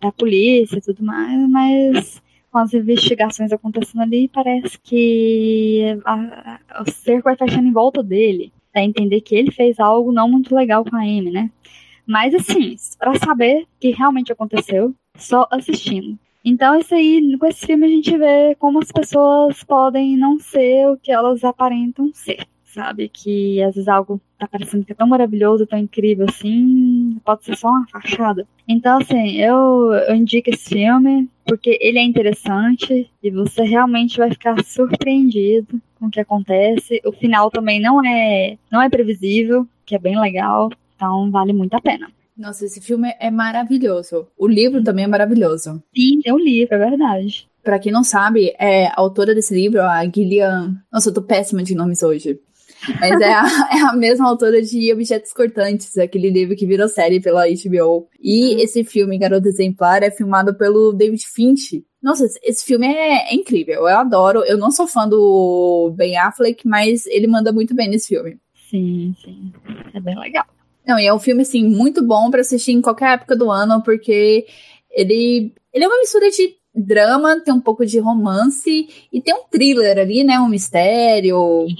[0.00, 2.22] da polícia e tudo mais, mas
[2.54, 8.00] com as investigações acontecendo ali, parece que a- a- o cerco vai fechando em volta
[8.00, 8.52] dele.
[8.72, 11.50] Pra entender que ele fez algo não muito legal com a Amy, né?
[12.06, 16.16] Mas assim, pra saber o que realmente aconteceu, só assistindo.
[16.44, 20.86] Então, isso aí, com esse filme, a gente vê como as pessoas podem não ser
[20.90, 22.46] o que elas aparentam ser.
[22.74, 23.08] Sabe?
[23.08, 27.56] Que às vezes algo tá parecendo que é tão maravilhoso, tão incrível assim, pode ser
[27.56, 28.46] só uma fachada.
[28.66, 34.30] Então, assim, eu, eu indico esse filme porque ele é interessante e você realmente vai
[34.30, 37.00] ficar surpreendido com o que acontece.
[37.04, 40.68] O final também não é, não é previsível, que é bem legal.
[40.96, 42.08] Então, vale muito a pena.
[42.36, 44.26] Nossa, esse filme é maravilhoso.
[44.36, 45.80] O livro também é maravilhoso.
[45.94, 47.46] Sim, tem um livro, é verdade.
[47.62, 50.74] Pra quem não sabe, é a autora desse livro, a Gillian.
[50.92, 52.40] Nossa, eu tô péssima de nomes hoje.
[53.00, 57.20] Mas é a, é a mesma autora de Objetos Cortantes, aquele livro que virou série
[57.20, 58.08] pela HBO.
[58.20, 61.84] E esse filme, Garota Exemplar, é filmado pelo David Finch.
[62.02, 63.88] Nossa, esse filme é, é incrível.
[63.88, 64.44] Eu adoro.
[64.44, 68.38] Eu não sou fã do Ben Affleck, mas ele manda muito bem nesse filme.
[68.70, 69.52] Sim, sim.
[69.94, 70.44] É bem legal.
[70.86, 73.82] Não, e é um filme, assim, muito bom para assistir em qualquer época do ano,
[73.82, 74.44] porque
[74.90, 79.44] ele, ele é uma mistura de drama, tem um pouco de romance e tem um
[79.48, 80.38] thriller ali, né?
[80.40, 81.66] Um mistério.
[81.68, 81.74] E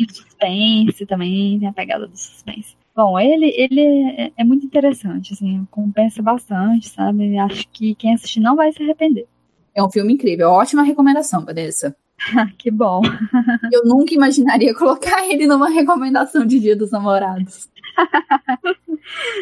[0.45, 2.77] suspense também, tem a pegada do suspense.
[2.95, 7.37] Bom, ele, ele é, é, muito interessante, assim, compensa bastante, sabe?
[7.39, 9.27] Acho que quem assistir não vai se arrepender.
[9.75, 11.97] É um filme incrível, ótima recomendação, Vanessa.
[12.57, 13.03] que bom.
[13.73, 17.69] Eu nunca imaginaria colocar ele numa recomendação de Dia dos Namorados.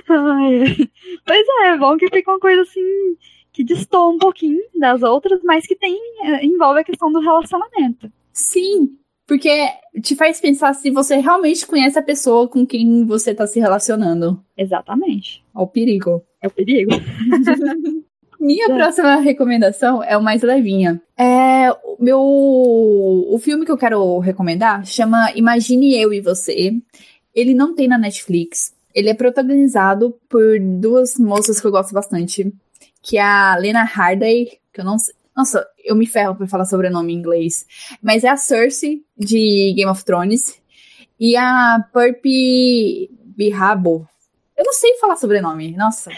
[0.08, 0.88] Ai,
[1.26, 3.16] pois é, é bom que fica uma coisa assim
[3.52, 8.10] que distou um pouquinho das outras, mas que tem eh, envolve a questão do relacionamento.
[8.32, 8.96] Sim,
[9.32, 9.66] porque
[10.02, 14.44] te faz pensar se você realmente conhece a pessoa com quem você está se relacionando.
[14.54, 15.42] Exatamente.
[15.56, 16.22] É o perigo.
[16.42, 16.90] É o perigo.
[18.38, 18.76] Minha é.
[18.76, 21.00] próxima recomendação é o mais levinha.
[21.16, 26.74] É o meu o filme que eu quero recomendar chama Imagine eu e você.
[27.34, 28.74] Ele não tem na Netflix.
[28.94, 32.52] Ele é protagonizado por duas moças que eu gosto bastante,
[33.00, 35.14] que é a Lena Harday, que eu não sei.
[35.36, 37.66] Nossa, eu me ferro pra falar sobrenome em inglês.
[38.02, 40.60] Mas é a Cersei, de Game of Thrones.
[41.18, 44.08] E a Purpy Bihabo.
[44.56, 45.74] Eu não sei falar sobrenome.
[45.76, 46.10] Nossa,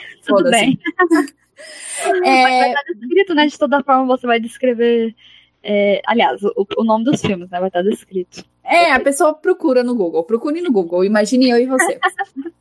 [0.51, 0.79] bem.
[2.25, 2.43] é...
[2.43, 3.47] Vai estar descrito, né?
[3.47, 5.15] De toda forma, você vai descrever.
[5.63, 7.59] É, aliás, o, o, nome dos filmes, né?
[7.59, 8.45] Vai estar descrito.
[8.63, 10.25] É, a pessoa procura no Google.
[10.25, 11.05] Procure no Google.
[11.05, 11.99] Imagine eu e você.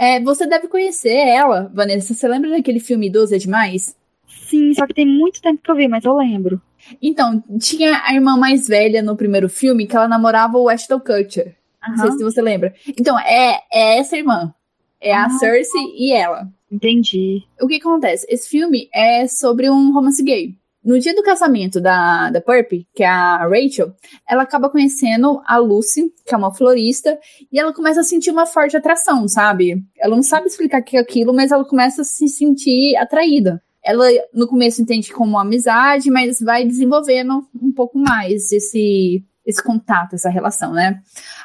[0.00, 2.14] É, você deve conhecer ela, Vanessa.
[2.14, 3.96] Você lembra daquele filme 12 é Demais?
[4.28, 6.60] Sim, só que tem muito tempo que eu vi, mas eu lembro.
[7.02, 11.56] Então, tinha a irmã mais velha no primeiro filme que ela namorava o Ashton Kutcher.
[11.86, 11.90] Uhum.
[11.90, 12.74] Não sei se você lembra.
[12.88, 14.54] Então, é, é essa irmã.
[15.00, 16.48] É ah, a Cersei e ela.
[16.70, 17.44] Entendi.
[17.60, 18.26] O que acontece?
[18.28, 20.54] Esse filme é sobre um romance gay.
[20.84, 23.92] No dia do casamento da, da Purpy, que é a Rachel,
[24.28, 27.18] ela acaba conhecendo a Lucy, que é uma florista,
[27.52, 29.82] e ela começa a sentir uma forte atração, sabe?
[29.98, 33.62] Ela não sabe explicar o que é aquilo, mas ela começa a se sentir atraída.
[33.88, 39.62] Ela, no começo, entende como uma amizade, mas vai desenvolvendo um pouco mais esse, esse
[39.62, 41.00] contato, essa relação, né?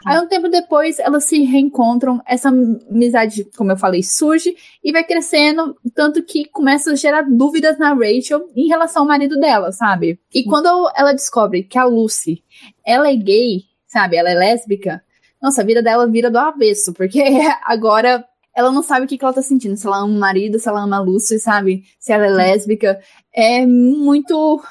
[0.06, 4.54] Aí um tempo depois elas se reencontram, essa amizade, como eu falei, surge
[4.84, 9.40] e vai crescendo, tanto que começa a gerar dúvidas na Rachel em relação ao marido
[9.40, 10.20] dela, sabe?
[10.34, 12.44] E quando ela descobre que a Lucy,
[12.86, 14.18] ela é gay, sabe?
[14.18, 15.02] Ela é lésbica,
[15.42, 17.24] nossa, a vida dela vira do avesso, porque
[17.64, 18.26] agora
[18.56, 20.70] ela não sabe o que, que ela tá sentindo, se ela ama o marido, se
[20.70, 21.84] ela ama a Lucy, sabe?
[22.00, 23.00] Se ela é lésbica.
[23.34, 24.62] É muito.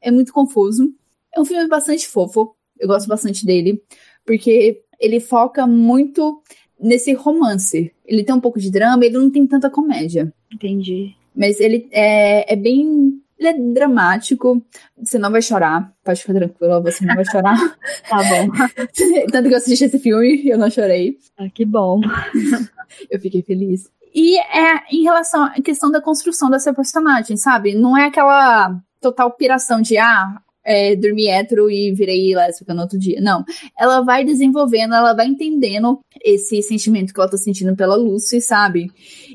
[0.00, 0.92] É muito confuso.
[1.34, 2.54] É um filme bastante fofo.
[2.78, 3.82] Eu gosto bastante dele,
[4.24, 6.42] porque ele foca muito
[6.78, 7.92] nesse romance.
[8.04, 10.32] Ele tem um pouco de drama, ele não tem tanta comédia.
[10.52, 11.14] Entendi.
[11.34, 13.20] Mas ele é, é bem.
[13.36, 14.62] Ele é dramático.
[14.96, 15.92] Você não vai chorar.
[16.04, 17.56] Pode ficar tranquila, você não vai chorar.
[18.08, 18.48] tá bom.
[19.32, 21.18] Tanto que eu assisti esse filme e eu não chorei.
[21.36, 22.00] Ah, que bom.
[23.10, 23.90] eu fiquei feliz.
[24.14, 27.74] E é em relação à questão da construção dessa personagem, sabe?
[27.74, 32.98] Não é aquela total piração de, ah, é, dormi hétero e virei lésbica no outro
[32.98, 33.20] dia.
[33.20, 33.44] Não.
[33.78, 38.90] Ela vai desenvolvendo, ela vai entendendo esse sentimento que ela tá sentindo pela Lucy, sabe?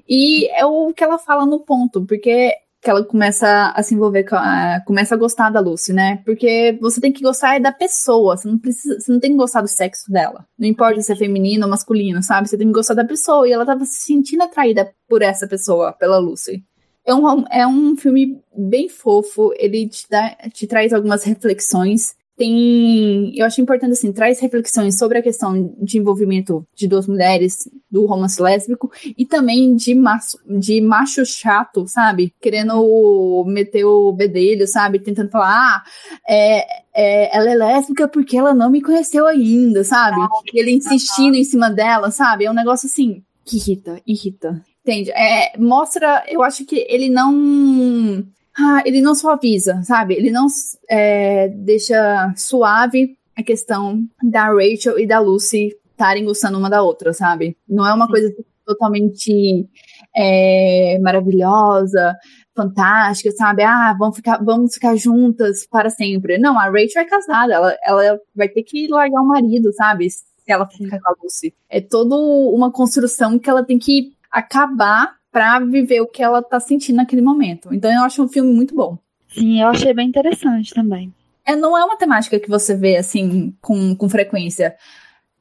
[0.08, 4.24] E é o que ela fala no ponto, porque que ela começa a se envolver
[4.24, 6.22] com a, começa a gostar da Lucy, né?
[6.26, 9.62] Porque você tem que gostar da pessoa, você não precisa, você não tem que gostar
[9.62, 10.46] do sexo dela.
[10.58, 12.48] Não importa se é feminino ou masculino, sabe?
[12.48, 15.92] Você tem que gostar da pessoa e ela tava se sentindo atraída por essa pessoa,
[15.92, 16.64] pela Lucy.
[17.06, 22.16] É um, é um filme bem fofo, ele te, dá, te traz algumas reflexões.
[22.40, 23.38] Tem.
[23.38, 28.06] Eu acho importante, assim, traz reflexões sobre a questão de envolvimento de duas mulheres, do
[28.06, 32.34] romance lésbico, e também de macho, de macho chato, sabe?
[32.40, 35.00] Querendo meter o bedelho, sabe?
[35.00, 35.84] Tentando falar, ah,
[36.26, 40.22] é, é, ela é lésbica porque ela não me conheceu ainda, sabe?
[40.54, 42.46] E ele insistindo em cima dela, sabe?
[42.46, 44.64] É um negócio assim que irrita, irrita.
[44.82, 45.12] Entende?
[45.12, 48.26] É, mostra, eu acho que ele não.
[48.62, 50.16] Ah, ele não suaviza, sabe?
[50.16, 50.48] Ele não
[50.90, 57.14] é, deixa suave a questão da Rachel e da Lucy estarem gostando uma da outra,
[57.14, 57.58] sabe?
[57.68, 58.12] Não é uma Sim.
[58.12, 59.68] coisa totalmente
[60.16, 62.18] é, maravilhosa,
[62.56, 63.64] fantástica, sabe?
[63.64, 66.38] Ah, vamos ficar, vamos ficar juntas para sempre.
[66.38, 70.10] Não, a Rachel é casada, ela, ela vai ter que largar o marido, sabe?
[70.10, 71.54] Se ela ficar com a Lucy.
[71.70, 76.60] É toda uma construção que ela tem que acabar pra viver o que ela tá
[76.60, 77.74] sentindo naquele momento.
[77.74, 78.98] Então eu acho um filme muito bom.
[79.30, 81.14] Sim, eu achei bem interessante também.
[81.46, 84.76] É, não é uma temática que você vê, assim, com, com frequência.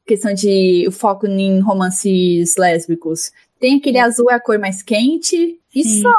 [0.06, 3.30] Questão de foco em romances lésbicos.
[3.58, 6.02] Tem aquele azul é a cor mais quente e Sim.
[6.02, 6.14] só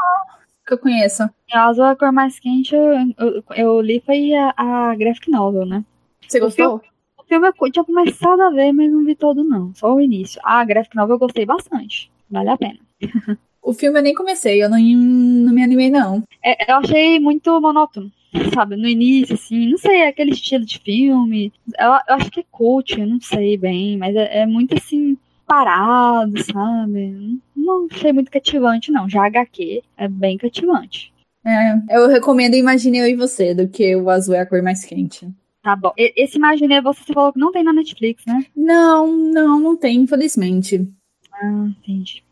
[0.67, 1.23] que eu conheço.
[1.23, 5.31] O azul é a cor mais quente, eu, eu, eu li foi a, a graphic
[5.31, 5.83] novel, né?
[6.27, 6.75] Você gostou?
[6.75, 9.93] O filme, o filme eu tinha começado a ver, mas não vi todo não, só
[9.95, 10.39] o início.
[10.43, 12.79] A graphic novel eu gostei bastante, vale a pena.
[13.69, 16.23] O filme eu nem comecei, eu não, não me animei, não.
[16.43, 18.11] É, eu achei muito monótono,
[18.51, 18.75] sabe?
[18.75, 21.53] No início, assim, não sei, aquele estilo de filme.
[21.77, 25.15] Eu, eu acho que é cult, eu não sei bem, mas é, é muito assim,
[25.45, 27.39] parado, sabe?
[27.55, 29.07] Não achei muito cativante, não.
[29.07, 31.13] Já HQ é bem cativante.
[31.45, 34.83] É, eu recomendo Imagine Eu e Você, do que o azul é a cor mais
[34.83, 35.31] quente.
[35.61, 35.93] Tá bom.
[35.95, 38.47] Esse Imagine Você, você falou que não tem na Netflix, né?
[38.55, 40.91] Não, não, não tem, infelizmente.
[41.31, 42.23] Ah, entendi.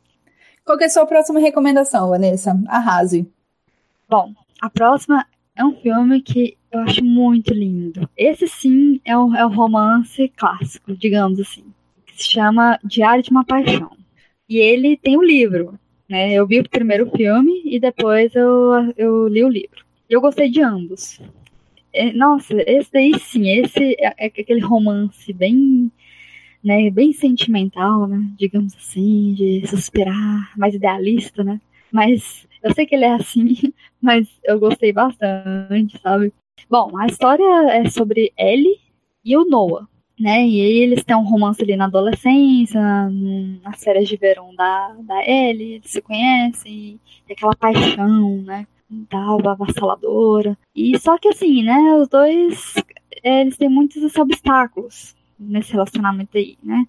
[0.68, 2.62] Qual é a sua próxima recomendação, Vanessa?
[2.68, 3.26] Arrase.
[4.10, 5.26] Bom, a próxima
[5.56, 8.10] é um filme que eu acho muito lindo.
[8.18, 11.64] Esse sim é um, é um romance clássico, digamos assim.
[12.06, 13.96] Que se chama Diário de uma Paixão.
[14.50, 15.80] E ele tem um livro.
[16.10, 16.34] Né?
[16.34, 19.86] Eu vi o primeiro filme e depois eu, eu li o livro.
[20.10, 21.22] E eu gostei de ambos.
[21.94, 25.90] É, nossa, esse daí sim, esse é, é aquele romance bem
[26.68, 32.94] né, bem sentimental, né, digamos assim, de suspirar, mais idealista, né, mas eu sei que
[32.94, 33.56] ele é assim,
[34.02, 36.34] mas eu gostei bastante, sabe.
[36.70, 38.82] Bom, a história é sobre Ellie
[39.24, 39.88] e o Noah,
[40.20, 42.82] né, e eles têm um romance ali na adolescência,
[43.64, 47.00] nas férias de verão da, da Ellie, eles se conhecem,
[47.30, 48.68] e aquela paixão, né,
[49.10, 52.74] tal, avassaladora, e só que assim, né, os dois,
[53.24, 56.86] eles têm muitos obstáculos, nesse relacionamento aí, né?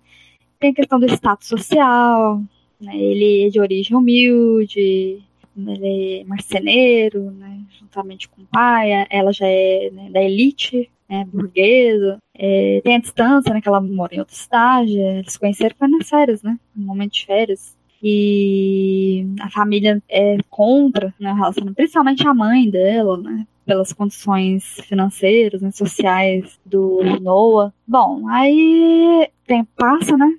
[0.58, 2.42] Tem a questão do status social,
[2.80, 2.96] né?
[2.96, 5.22] ele é de origem humilde,
[5.56, 7.61] ele é marceneiro, né?
[7.78, 13.00] juntamente com o pai, ela já é né, da elite, né, burguesa, é, tem a
[13.00, 16.58] distância, né, que ela mora em outra cidade, eles se conheceram foi nas férias, né,
[16.76, 23.16] no momento de férias, e a família é contra, né, relacionamento, principalmente a mãe dela,
[23.16, 27.70] né, pelas condições financeiras, né, sociais do Noah.
[27.87, 30.35] Bom, aí tempo passa, né?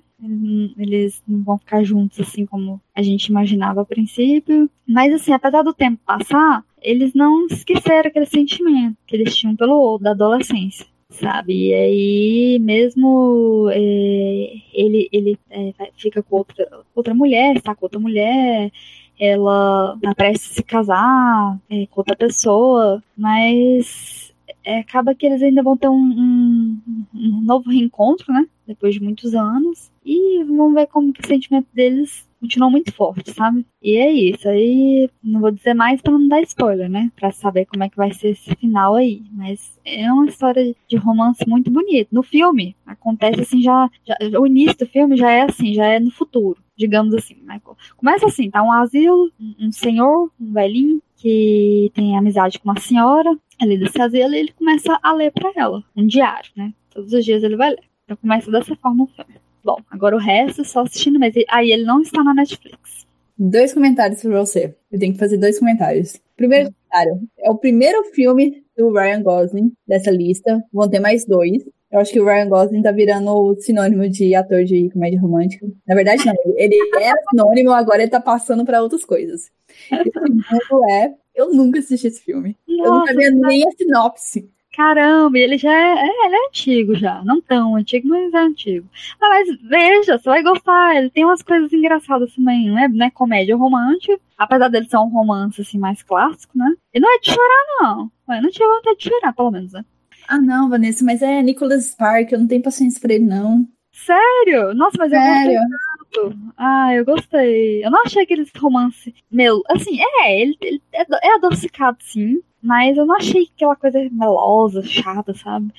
[0.76, 4.68] Eles não vão ficar juntos assim como a gente imaginava a princípio.
[4.86, 9.76] Mas assim, apesar do tempo passar, eles não esqueceram aquele sentimento que eles tinham pelo
[9.76, 11.70] outro da adolescência sabe?
[11.70, 17.98] E aí, mesmo é, ele, ele é, fica com outra, outra mulher, está com outra
[17.98, 18.70] mulher,
[19.20, 24.32] ela a se casar é, com outra pessoa, mas
[24.64, 26.80] é, acaba que eles ainda vão ter um, um,
[27.14, 28.46] um, novo reencontro, né?
[28.66, 29.90] Depois de muitos anos.
[30.04, 33.66] E vamos ver como que o sentimento deles continuou muito forte, sabe?
[33.82, 34.48] E é isso.
[34.48, 37.10] Aí não vou dizer mais para não dar spoiler, né?
[37.16, 39.22] Para saber como é que vai ser esse final aí.
[39.32, 42.08] Mas é uma história de romance muito bonita.
[42.12, 46.00] No filme acontece assim já, já o início do filme já é assim, já é
[46.00, 47.36] no futuro digamos assim.
[47.42, 47.60] Né?
[47.94, 53.36] Começa assim, tá um asilo, um senhor, um velhinho, que tem amizade com uma senhora
[53.60, 56.72] ali desse asilo, e ele começa a ler para ela, um diário, né?
[56.88, 57.84] Todos os dias ele vai ler.
[58.04, 59.34] Então começa dessa forma o filme.
[59.64, 63.06] Bom, agora o resto só assistindo, mas aí ele não está na Netflix.
[63.38, 64.74] Dois comentários para você.
[64.90, 66.20] Eu tenho que fazer dois comentários.
[66.36, 70.62] Primeiro comentário, é o primeiro filme do Ryan Gosling dessa lista.
[70.72, 71.64] Vão ter mais dois.
[71.90, 75.66] Eu acho que o Ryan Gosling tá virando sinônimo de ator de comédia romântica.
[75.86, 76.34] Na verdade, não.
[76.56, 79.50] Ele era sinônimo, agora ele tá passando para outras coisas.
[79.90, 81.14] E o segundo é.
[81.34, 82.56] Eu nunca assisti esse filme.
[82.68, 84.50] Nossa, eu não sabia nem a sinopse.
[84.72, 87.22] Caramba, ele já é, é, ele é antigo já.
[87.24, 88.88] Não tão antigo, mas é antigo.
[89.20, 90.96] Ah, mas veja, você vai gostar.
[90.96, 94.18] Ele tem umas coisas engraçadas também, não é, não é comédia romântica.
[94.38, 96.72] Apesar dele ser um romance assim mais clássico, né?
[96.94, 98.10] E não é de chorar, não.
[98.36, 99.84] Eu não tive vontade de chorar, pelo menos, né?
[100.28, 103.66] Ah, não, Vanessa, mas é Nicholas Spark, eu não tenho paciência pra ele, não.
[103.92, 104.72] Sério?
[104.74, 105.52] Nossa, mas Sério?
[105.52, 105.78] eu gostei
[106.12, 106.36] tanto.
[106.56, 107.84] Ah, eu gostei.
[107.84, 109.62] Eu não achei aquele romance meu.
[109.68, 112.40] Assim, é, ele, ele é, é adocicado, sim.
[112.62, 115.72] Mas eu não achei aquela coisa melosa, chata, sabe?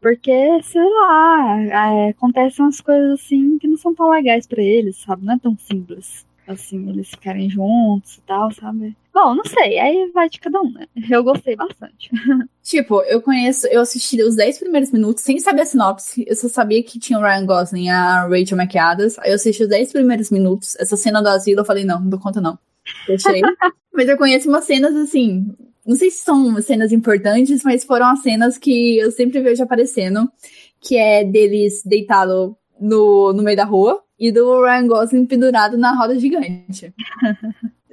[0.00, 4.96] Porque, sei lá, é, acontecem umas coisas assim que não são tão legais para eles,
[4.98, 5.24] sabe?
[5.24, 8.96] Não é tão simples assim, eles ficarem juntos e tal, sabe?
[9.12, 10.86] Bom, não sei, aí vai de cada um, né?
[11.10, 12.10] Eu gostei bastante.
[12.62, 16.22] Tipo, eu conheço, eu assisti os 10 primeiros minutos sem saber a sinopse.
[16.26, 19.18] Eu só sabia que tinha o Ryan Gosling e a Rachel McAdams.
[19.20, 20.76] Aí eu assisti os 10 primeiros minutos.
[20.76, 22.58] Essa cena do asilo, eu falei, não, não dou conta não.
[23.06, 23.40] Deixei.
[23.92, 25.46] mas eu conheço umas cenas assim.
[25.86, 30.30] Não sei se são cenas importantes, mas foram as cenas que eu sempre vejo aparecendo.
[30.78, 35.94] Que é deles deitado no, no meio da rua e do Ryan Gosling pendurado na
[35.94, 36.92] roda gigante.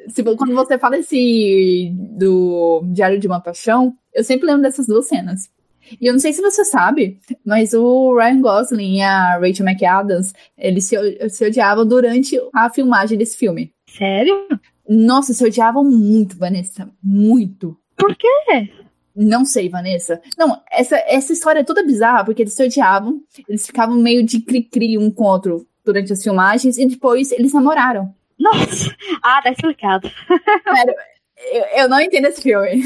[0.07, 5.07] se, quando você fala esse do Diário de uma Paixão, eu sempre lembro dessas duas
[5.07, 5.49] cenas.
[6.01, 10.33] E eu não sei se você sabe, mas o Ryan Gosling e a Rachel McAdams,
[10.57, 13.71] eles se, se odiavam durante a filmagem desse filme.
[13.87, 14.47] Sério?
[14.87, 16.89] Nossa, se odiavam muito, Vanessa.
[17.03, 17.77] Muito.
[17.95, 18.27] Por quê?
[19.15, 20.19] Não sei, Vanessa.
[20.37, 24.41] Não, essa, essa história é toda bizarra, porque eles se odiavam, eles ficavam meio de
[24.41, 28.13] cri-cri um com o outro durante as filmagens, e depois eles namoraram.
[28.39, 28.95] Nossa!
[29.21, 30.09] Ah, tá explicado.
[30.75, 30.95] Sério,
[31.51, 32.83] eu, eu não entendo esse filme.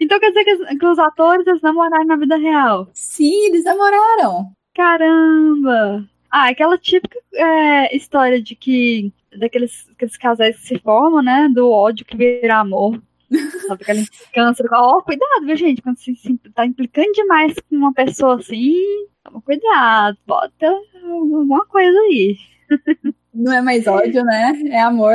[0.00, 2.88] Então quer dizer que, que os atores eles namoraram na vida real?
[2.92, 4.52] Sim, eles namoraram.
[4.74, 6.06] Caramba!
[6.30, 11.48] Ah, aquela típica é, história de que daqueles aqueles casais que se formam, né?
[11.52, 13.02] Do ódio que vira amor.
[13.66, 14.64] Sabe aquela implicância.
[14.72, 15.82] Ó, oh, cuidado, viu, gente?
[15.82, 18.74] Quando você se, tá implicando demais com uma pessoa assim,
[19.24, 20.66] toma cuidado, bota
[21.04, 22.36] alguma coisa aí.
[23.34, 24.52] Não é mais ódio, né?
[24.66, 25.14] É amor.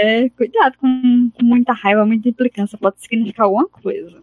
[0.00, 2.78] É, cuidado com, com muita raiva, muita implicância.
[2.78, 4.22] Pode significar alguma coisa.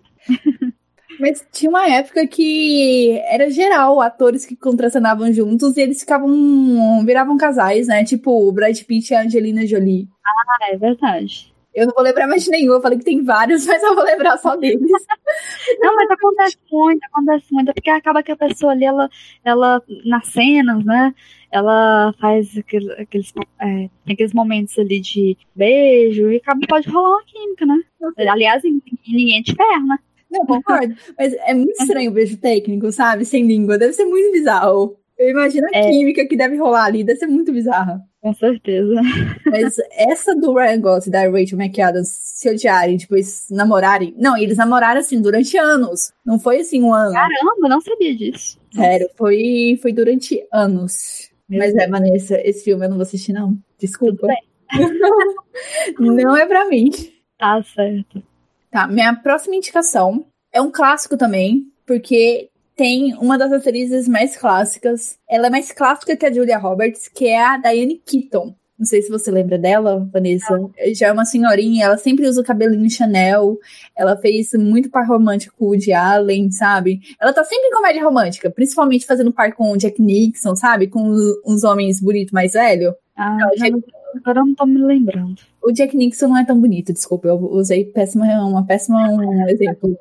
[1.20, 7.06] Mas tinha uma época que era geral atores que contracenavam juntos e eles ficavam.
[7.06, 8.04] viravam casais, né?
[8.04, 10.08] Tipo o Brad Pitt e a Angelina Jolie.
[10.26, 11.53] Ah, é verdade.
[11.74, 14.04] Eu não vou lembrar mais de nenhum, eu falei que tem vários, mas eu vou
[14.04, 14.92] lembrar só deles.
[15.80, 19.10] não, mas acontece muito, acontece muito, porque acaba que a pessoa ali, ela,
[19.44, 21.14] ela nas cenas, né?
[21.52, 27.24] Ela faz aqueles, aqueles, é, aqueles momentos ali de beijo e acaba, pode rolar uma
[27.26, 27.80] química, né?
[28.30, 28.64] Aliás,
[29.08, 29.98] ninguém te ferra, né?
[30.32, 30.96] Não, concordo.
[31.18, 33.24] Mas é muito estranho o beijo técnico, sabe?
[33.24, 33.78] Sem língua.
[33.78, 34.98] Deve ser muito bizarro.
[35.18, 35.90] Eu imagino a é.
[35.90, 38.02] química que deve rolar ali, deve ser muito bizarra.
[38.24, 39.02] Com certeza.
[39.46, 44.16] Mas essa do Ryan Gosling e da Rachel McAdams se odiarem, depois namorarem.
[44.18, 46.14] Não, eles namoraram assim durante anos.
[46.26, 47.12] Não foi assim um ano.
[47.12, 48.58] Caramba, não sabia disso.
[48.74, 51.30] Sério, foi, foi durante anos.
[51.50, 51.84] Meu Mas Deus.
[51.84, 53.58] é, Vanessa, esse filme eu não vou assistir, não.
[53.78, 54.26] Desculpa.
[56.00, 56.92] não é pra mim.
[57.38, 58.24] Tá certo.
[58.72, 65.18] Tá, minha próxima indicação é um clássico também, porque tem uma das atrizes mais clássicas.
[65.30, 68.56] Ela é mais clássica que a Julia Roberts, que é a Diane Keaton.
[68.78, 70.60] Não sei se você lembra dela, Vanessa.
[70.94, 73.58] Já é uma senhorinha, ela sempre usa o cabelinho Chanel.
[73.96, 77.00] Ela fez muito par romântico com o Woody Allen, sabe?
[77.20, 80.88] Ela tá sempre em comédia romântica, principalmente fazendo par com o Jack Nixon, sabe?
[80.88, 81.02] Com
[81.46, 82.94] uns homens bonitos mais velhos.
[83.16, 83.74] Ah, Jack...
[84.15, 85.41] agora eu não tô me lembrando.
[85.62, 89.97] O Jack Nixon não é tão bonito, desculpa, eu usei péssima, uma péssima um exemplo.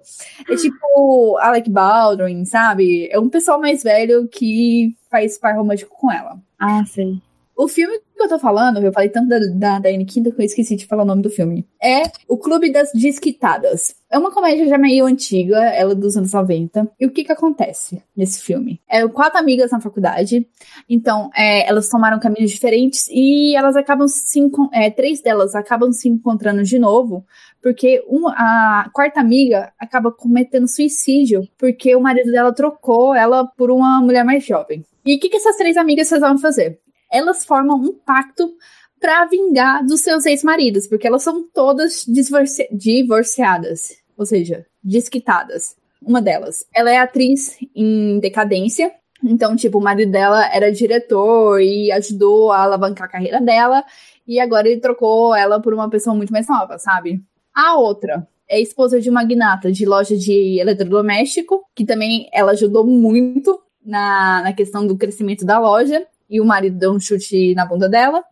[0.49, 3.09] É tipo Alec Baldwin, sabe?
[3.11, 6.39] É um pessoal mais velho que faz par romântico com ela.
[6.59, 7.21] Ah, sei.
[7.57, 10.77] O filme que eu tô falando, eu falei tanto da, da Diane que eu esqueci
[10.77, 11.67] de falar o nome do filme.
[11.83, 13.97] É O Clube das Disquitadas.
[14.11, 16.89] É uma comédia já meio antiga, ela é dos anos 90.
[17.01, 18.81] E o que que acontece nesse filme?
[18.89, 20.47] É quatro amigas na faculdade,
[20.89, 24.41] então é, elas tomaram caminhos diferentes e elas acabam se
[24.73, 27.25] é, três delas acabam se encontrando de novo,
[27.63, 28.05] porque
[28.37, 34.25] a quarta amiga acaba cometendo suicídio, porque o marido dela trocou ela por uma mulher
[34.25, 34.85] mais jovem.
[35.05, 36.79] E o que, que essas três amigas vão fazer?
[37.13, 38.53] Elas formam um pacto
[38.99, 45.77] para vingar dos seus ex-maridos, porque elas são todas divorci divorciadas, ou seja, desquitadas.
[46.01, 48.93] Uma delas, ela é atriz em decadência,
[49.25, 53.85] então, tipo, o marido dela era diretor e ajudou a alavancar a carreira dela,
[54.27, 57.21] e agora ele trocou ela por uma pessoa muito mais nova, sabe?
[57.55, 62.87] A outra é esposa de uma magnata de loja de eletrodoméstico, que também ela ajudou
[62.87, 67.67] muito na, na questão do crescimento da loja e o marido deu um chute na
[67.67, 68.25] bunda dela.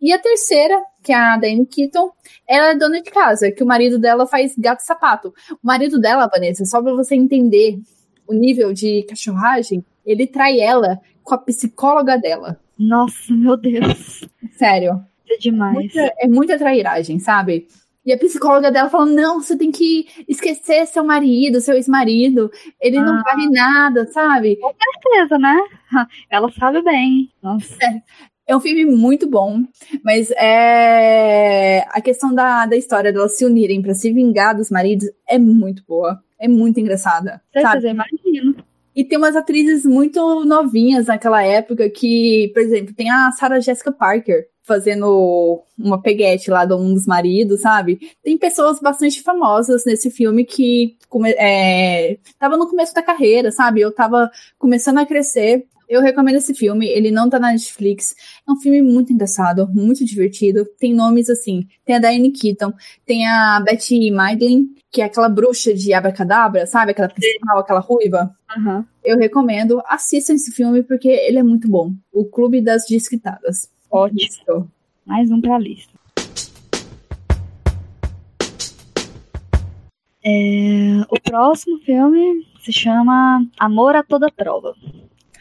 [0.00, 2.10] E a terceira, que é a Dani Keaton,
[2.48, 5.32] ela é dona de casa, que o marido dela faz gato sapato.
[5.52, 7.78] O marido dela, Vanessa, só pra você entender
[8.26, 12.58] o nível de cachorragem, ele trai ela com a psicóloga dela.
[12.78, 14.26] Nossa, meu Deus.
[14.56, 15.04] Sério.
[15.28, 15.74] É demais.
[15.74, 17.68] Muita, é muita trairagem, sabe?
[18.04, 22.50] E a psicóloga dela falou: não, você tem que esquecer seu marido, seu ex-marido.
[22.80, 23.02] Ele ah.
[23.02, 24.56] não vale nada, sabe?
[24.56, 25.56] Com certeza, né?
[26.28, 27.30] Ela sabe bem.
[27.42, 27.76] Nossa.
[27.82, 28.02] É,
[28.46, 29.62] é um filme muito bom,
[30.04, 35.08] mas é a questão da, da história delas se unirem para se vingar dos maridos
[35.26, 36.22] é muito boa.
[36.38, 37.40] É muito engraçada.
[37.52, 38.54] Certeza, imagino.
[38.94, 43.90] E tem umas atrizes muito novinhas naquela época que, por exemplo, tem a Sarah Jessica
[43.90, 47.98] Parker, fazendo uma peguete lá de um dos maridos, sabe?
[48.22, 50.96] Tem pessoas bastante famosas nesse filme que
[51.36, 53.80] é, tava no começo da carreira, sabe?
[53.80, 55.66] Eu tava começando a crescer.
[55.88, 58.14] Eu recomendo esse filme, ele não tá na Netflix.
[58.48, 60.66] É um filme muito engraçado, muito divertido.
[60.78, 62.72] Tem nomes assim, tem a Diane Keaton,
[63.04, 66.92] tem a Betty Maidlin, que é aquela bruxa de abracadabra, sabe?
[66.92, 68.34] Aquela principal, aquela ruiva.
[68.56, 68.84] Uhum.
[69.04, 71.92] Eu recomendo, assistam esse filme porque ele é muito bom.
[72.12, 73.68] O Clube das Desquitadas.
[73.90, 74.70] Ótimo.
[75.04, 75.92] Mais um pra lista.
[80.26, 84.74] É, o próximo filme se chama Amor a Toda Prova.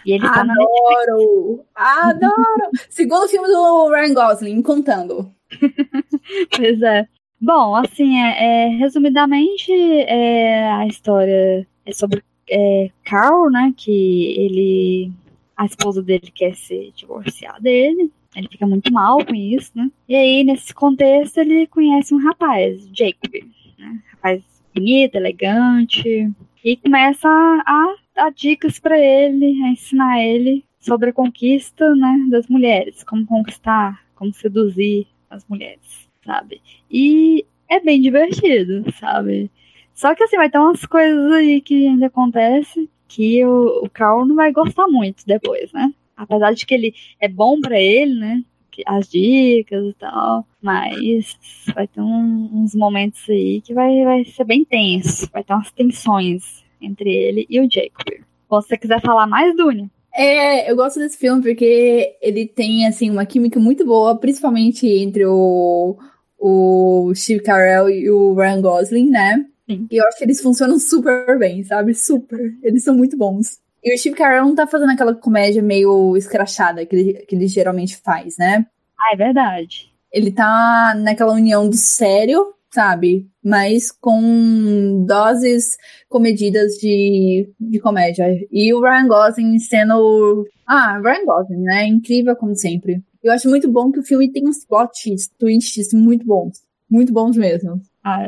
[0.06, 1.66] E ele tá Adoro!
[1.76, 2.72] Adoro!
[2.90, 5.34] Segundo filme do Ryan Gosling, contando.
[6.56, 7.08] pois é.
[7.40, 13.74] Bom, assim, é, é, resumidamente, é, a história é sobre é, Carl, né?
[13.76, 15.12] Que ele.
[15.56, 18.12] A esposa dele quer se divorciar dele.
[18.36, 19.90] Ele fica muito mal com isso, né?
[20.10, 23.32] E aí, nesse contexto, ele conhece um rapaz, Jacob.
[23.78, 24.02] Né?
[24.14, 24.42] Rapaz
[24.74, 26.32] bonito, elegante.
[26.64, 33.04] E começa a dar dicas para ele, ensinar ele sobre a conquista né, das mulheres,
[33.04, 36.62] como conquistar, como seduzir as mulheres, sabe?
[36.92, 39.50] E é bem divertido, sabe?
[39.94, 44.26] Só que assim, vai ter umas coisas aí que ainda acontecem que o, o Carl
[44.26, 45.94] não vai gostar muito depois, né?
[46.18, 48.44] Apesar de que ele é bom para ele, né?
[48.88, 50.48] As dicas e tal.
[50.62, 51.38] Mas
[51.76, 55.30] vai ter um, uns momentos aí que vai, vai ser bem tenso.
[55.32, 58.24] Vai ter umas tensões entre ele e o Jacob.
[58.50, 59.90] Você quiser falar mais, Dunia.
[60.16, 65.26] É, eu gosto desse filme porque ele tem, assim, uma química muito boa, principalmente entre
[65.26, 65.98] o,
[66.38, 69.44] o Steve Carell e o Ryan Gosling, né?
[69.68, 69.88] Sim.
[69.90, 71.96] E eu acho que eles funcionam super bem, sabe?
[71.96, 72.54] Super.
[72.62, 73.58] Eles são muito bons.
[73.84, 77.48] E o Steve Carell não tá fazendo aquela comédia meio escrachada que ele, que ele
[77.48, 78.66] geralmente faz, né?
[78.98, 79.92] Ah, é verdade.
[80.12, 83.28] Ele tá naquela união do sério, sabe?
[83.44, 85.78] Mas com doses
[86.10, 88.26] comedidas de, de comédia.
[88.52, 90.48] E o Ryan Gosling sendo.
[90.66, 91.88] Ah, Ryan Gosling, né?
[91.88, 93.04] Incrível como sempre.
[93.24, 96.62] Eu acho muito bom que o filme tem uns plot twists muito bons.
[96.90, 97.82] Muito bons mesmo.
[98.04, 98.26] Ah.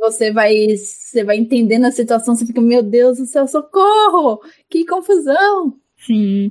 [0.00, 4.40] você vai, você vai entendendo a situação, você fica, meu Deus do céu, socorro!
[4.68, 5.76] Que confusão!
[5.96, 6.50] Sim.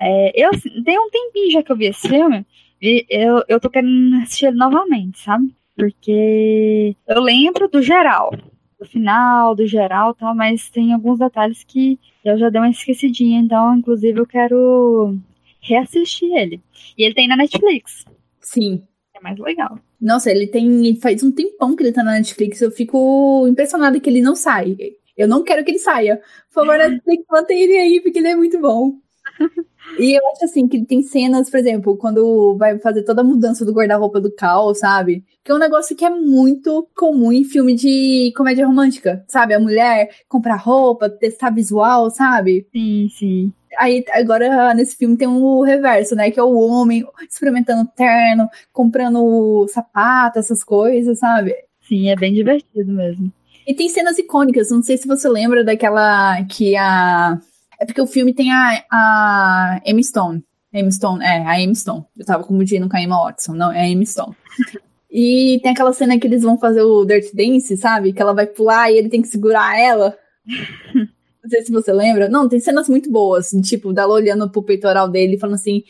[0.00, 0.50] É, eu
[0.84, 2.46] tem um tempinho já que eu vi esse filme,
[2.80, 5.52] e eu, eu tô querendo assistir ele novamente, sabe?
[5.82, 8.30] Porque eu lembro do geral,
[8.78, 13.40] do final, do geral tal, mas tem alguns detalhes que eu já dei uma esquecidinha,
[13.40, 15.18] então, inclusive, eu quero
[15.60, 16.62] reassistir ele.
[16.96, 18.04] E ele tem na Netflix.
[18.40, 18.84] Sim.
[19.12, 19.76] É mais legal.
[20.00, 20.94] Nossa, ele tem.
[21.00, 22.60] Faz um tempão que ele tá na Netflix.
[22.60, 24.76] Eu fico impressionada que ele não sai.
[25.16, 26.18] Eu não quero que ele saia.
[26.48, 28.98] Por favor, Netflix, mantém ele aí, porque ele é muito bom.
[29.98, 33.64] E eu acho assim que tem cenas, por exemplo, quando vai fazer toda a mudança
[33.64, 35.24] do guarda-roupa do Cal, sabe?
[35.44, 39.54] Que é um negócio que é muito comum em filme de comédia romântica, sabe?
[39.54, 42.66] A mulher comprar roupa, testar visual, sabe?
[42.72, 43.52] Sim, sim.
[43.78, 46.30] Aí, agora, nesse filme tem o reverso, né?
[46.30, 51.54] Que é o homem experimentando terno, comprando sapato, essas coisas, sabe?
[51.88, 53.32] Sim, é bem divertido mesmo.
[53.66, 57.40] E tem cenas icônicas, não sei se você lembra daquela que a.
[57.82, 60.44] É porque o filme tem a, a Emma Stone.
[60.72, 62.04] Emma Stone, é, a Emma Stone.
[62.16, 64.36] Eu tava confundindo com a Emma Watson, não, é a Emma Stone.
[65.10, 68.12] e tem aquela cena que eles vão fazer o Dirt Dance, sabe?
[68.12, 70.16] Que ela vai pular e ele tem que segurar ela.
[71.42, 72.28] Não sei se você lembra.
[72.28, 75.82] Não, tem cenas muito boas, tipo, dela olhando pro peitoral dele falando assim: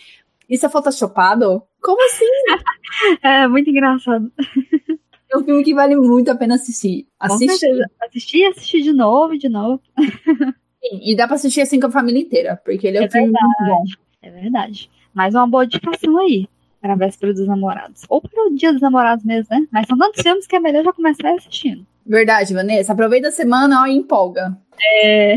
[0.48, 1.62] Isso é photoshopado?
[1.82, 2.24] Como assim?
[3.22, 4.32] é muito engraçado.
[5.30, 7.06] É um filme que vale muito a pena assistir.
[8.00, 9.82] Assistir e assistir de novo, de novo.
[10.82, 13.10] Sim, e dá pra assistir assim com a família inteira, porque ele é, é um
[13.10, 13.84] filme muito bom.
[14.20, 14.90] É verdade.
[15.14, 16.48] Mais uma boa indicação aí.
[16.80, 18.02] Para a véspera dos namorados.
[18.08, 19.66] Ou para o dia dos namorados mesmo, né?
[19.70, 21.86] Mas são tantos filmes que é melhor já começar assistindo.
[22.04, 22.92] Verdade, Vanessa.
[22.92, 24.58] Aproveita a semana ó, e empolga.
[24.80, 25.36] É.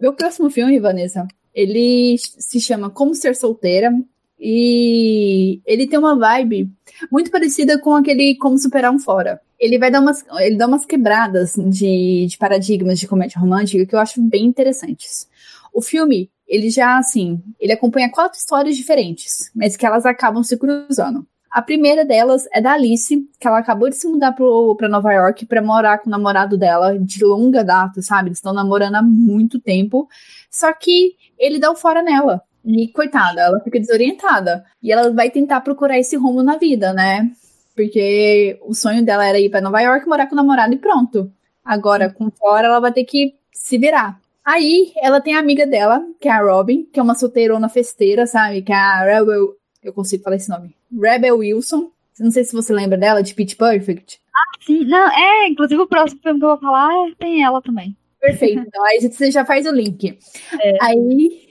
[0.00, 3.92] Meu próximo filme, Vanessa, ele se chama Como Ser Solteira.
[4.40, 6.70] E ele tem uma vibe
[7.12, 9.40] muito parecida com aquele Como Superar um Fora.
[9.58, 13.94] Ele vai dar umas, ele dá umas quebradas de, de paradigmas de comédia romântica que
[13.94, 15.28] eu acho bem interessantes.
[15.74, 20.56] O filme, ele já, assim, ele acompanha quatro histórias diferentes, mas que elas acabam se
[20.56, 21.26] cruzando.
[21.50, 25.46] A primeira delas é da Alice, que ela acabou de se mudar para Nova York
[25.46, 28.28] para morar com o namorado dela de longa data, sabe?
[28.28, 30.08] Eles estão namorando há muito tempo.
[30.48, 32.40] Só que ele dá o fora nela.
[32.64, 34.64] E coitada, ela fica desorientada.
[34.82, 37.30] E ela vai tentar procurar esse rumo na vida, né?
[37.74, 41.32] Porque o sonho dela era ir para Nova York, morar com o namorado e pronto.
[41.64, 44.20] Agora, com fora, ela vai ter que se virar.
[44.44, 48.26] Aí, ela tem a amiga dela, que é a Robin, que é uma solteirona festeira,
[48.26, 48.62] sabe?
[48.62, 49.54] Que é a Rebel.
[49.82, 50.74] Eu consigo falar esse nome.
[50.92, 51.90] Rebel Wilson.
[52.18, 54.20] Não sei se você lembra dela, de Pitch Perfect.
[54.34, 54.84] Ah, sim.
[54.84, 57.96] Não, é, inclusive o próximo filme que eu vou falar tem ela também.
[58.20, 58.60] Perfeito.
[58.66, 60.18] Então aí você já faz o link.
[60.60, 60.76] É.
[60.82, 61.49] Aí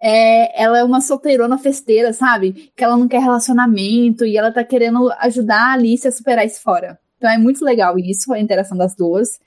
[0.00, 2.70] é, ela é uma solteirona festeira, sabe?
[2.76, 6.60] Que ela não quer relacionamento e ela tá querendo ajudar a Alice a superar isso
[6.62, 6.98] fora.
[7.16, 9.40] Então é muito legal isso, a interação das duas.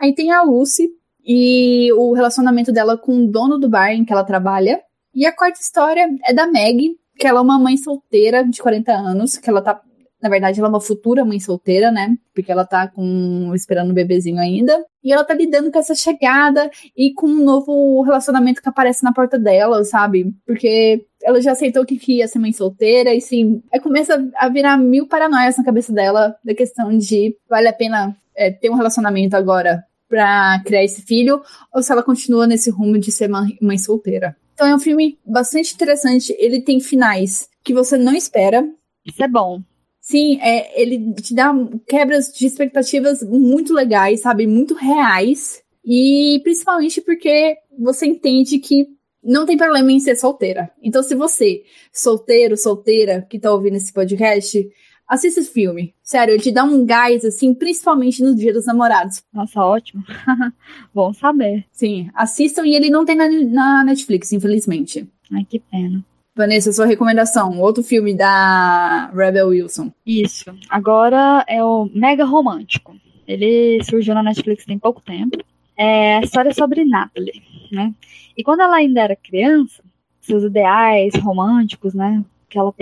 [0.00, 0.88] Aí tem a Lucy
[1.24, 4.80] e o relacionamento dela com o dono do bar em que ela trabalha.
[5.14, 8.92] E a quarta história é da Meg, que ela é uma mãe solteira de 40
[8.92, 9.78] anos, que ela tá
[10.20, 12.16] Na verdade, ela é uma futura mãe solteira, né?
[12.34, 14.84] Porque ela tá com esperando um bebezinho ainda.
[15.02, 19.12] E ela tá lidando com essa chegada e com um novo relacionamento que aparece na
[19.12, 20.34] porta dela, sabe?
[20.44, 24.76] Porque ela já aceitou que ia ser mãe solteira e sim, aí começa a virar
[24.76, 29.36] mil paranoias na cabeça dela da questão de vale a pena é, ter um relacionamento
[29.36, 31.42] agora pra criar esse filho
[31.72, 34.36] ou se ela continua nesse rumo de ser mãe solteira.
[34.54, 36.34] Então é um filme bastante interessante.
[36.38, 38.68] Ele tem finais que você não espera.
[39.04, 39.62] Isso é bom.
[40.10, 41.52] Sim, é, ele te dá
[41.86, 44.46] quebras de expectativas muito legais, sabe?
[44.46, 45.62] Muito reais.
[45.84, 48.86] E principalmente porque você entende que
[49.22, 50.70] não tem problema em ser solteira.
[50.82, 54.66] Então, se você, solteiro, solteira, que tá ouvindo esse podcast,
[55.06, 55.94] assista esse filme.
[56.02, 59.22] Sério, ele te dá um gás, assim, principalmente no dia dos namorados.
[59.30, 60.02] Nossa, ótimo.
[60.94, 61.66] Bom saber.
[61.70, 65.06] Sim, assistam e ele não tem na, na Netflix, infelizmente.
[65.30, 66.02] Ai, que pena.
[66.38, 69.92] Vanessa, sua recomendação, outro filme da Rebel Wilson.
[70.06, 70.44] Isso.
[70.70, 72.96] Agora é o Mega Romântico.
[73.26, 75.36] Ele surgiu na Netflix tem pouco tempo.
[75.76, 77.92] É a história sobre Natalie, né?
[78.36, 79.82] E quando ela ainda era criança,
[80.20, 82.24] seus ideais românticos, né?
[82.48, 82.72] Que ela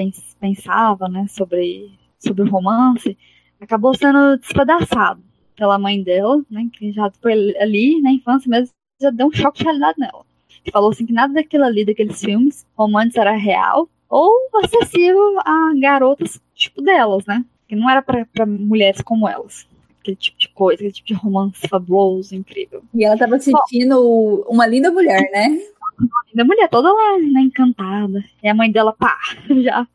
[0.40, 1.26] pensava, né?
[1.28, 3.16] Sobre, sobre o romance,
[3.60, 5.22] acabou sendo despedaçado
[5.56, 6.68] pela mãe dela, né?
[6.72, 10.24] Que já foi ali na infância mesmo já deu um choque de realidade nela
[10.70, 14.32] falou assim que nada daquilo ali, daqueles filmes, romance era real ou
[14.64, 17.44] acessível a garotas tipo delas, né?
[17.68, 19.66] Que não era para mulheres como elas.
[20.00, 22.82] Aquele tipo de coisa, aquele tipo de romance fabuloso, incrível.
[22.94, 25.60] E ela tava sentindo Bom, uma linda mulher, né?
[25.98, 28.24] Uma linda mulher, toda lá, né, encantada.
[28.42, 29.16] E a mãe dela, pá,
[29.62, 29.86] já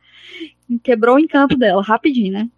[0.84, 2.50] quebrou o encanto dela, rapidinho, né?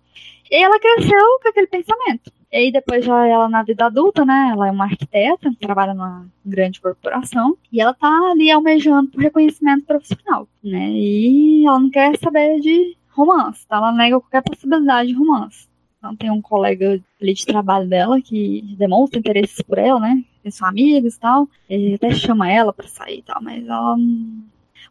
[0.49, 2.32] E ela cresceu com aquele pensamento.
[2.54, 4.49] E aí depois já ela na vida adulta, né?
[4.51, 9.86] Ela é uma arquiteta, trabalha numa grande corporação e ela tá ali almejando por reconhecimento
[9.86, 10.91] profissional, né?
[10.91, 13.78] E ela não quer saber de romance, tá?
[13.78, 15.68] Ela nega qualquer possibilidade de romance.
[15.97, 20.24] Então tem um colega ali de trabalho dela que demonstra interesses por ela, né?
[20.43, 21.49] Eles são amigos e tal.
[21.68, 23.97] Ele até chama ela para sair e tal, mas ela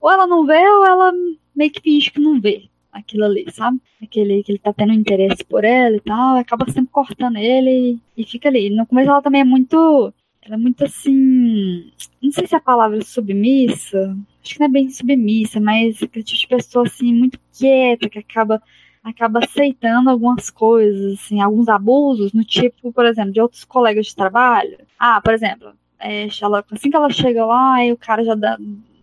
[0.00, 1.12] ou ela não vê ou ela
[1.54, 3.80] meio que finge que não vê aquilo ali, sabe?
[4.02, 8.24] Aquele que ele tá tendo interesse por ela e tal, acaba sempre cortando ele e,
[8.24, 8.70] fica ali.
[8.70, 10.12] No começo ela também é muito.
[10.42, 11.90] Ela é muito assim.
[12.22, 14.16] Não sei se a palavra é submissa.
[14.42, 18.18] Acho que não é bem submissa, mas aquele tipo de pessoa assim, muito quieta, que
[18.18, 18.62] acaba
[19.02, 24.14] acaba aceitando algumas coisas, assim, alguns abusos, no tipo, por exemplo, de outros colegas de
[24.14, 24.78] trabalho.
[24.96, 28.56] Ah, por exemplo, é, ela, assim que ela chega lá, o cara já dá,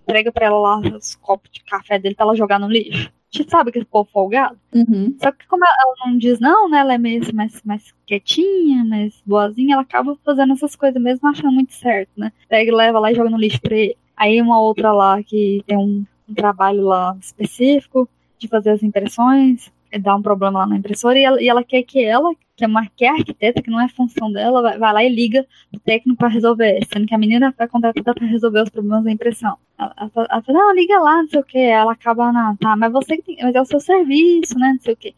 [0.04, 3.50] entrega pra ela lá os copos de café dele pra ela jogar no lixo gente
[3.50, 4.58] sabe que povo folgado.
[4.74, 5.16] Uhum.
[5.22, 6.80] Só que como ela não diz não, né?
[6.80, 11.52] Ela é meio mais, mais quietinha, mais boazinha, ela acaba fazendo essas coisas mesmo achando
[11.52, 12.32] muito certo, né?
[12.48, 13.98] Pega e leva lá e joga no lixo pra ele.
[14.16, 19.72] Aí uma outra lá que tem um, um trabalho lá específico de fazer as impressões,
[20.02, 22.36] dá um problema lá na impressora e ela, e ela quer que ela, é
[22.68, 25.80] uma que é arquiteta, que não é função dela, vai, vai lá e liga o
[25.80, 29.58] técnico para resolver, sendo que a menina foi contratada para resolver os problemas da impressão.
[29.78, 31.58] Ela, fala, não, liga lá, não sei o que.
[31.58, 34.74] Ela acaba, não, tá, mas você tem, mas é o seu serviço, né?
[34.74, 35.16] Não sei o que.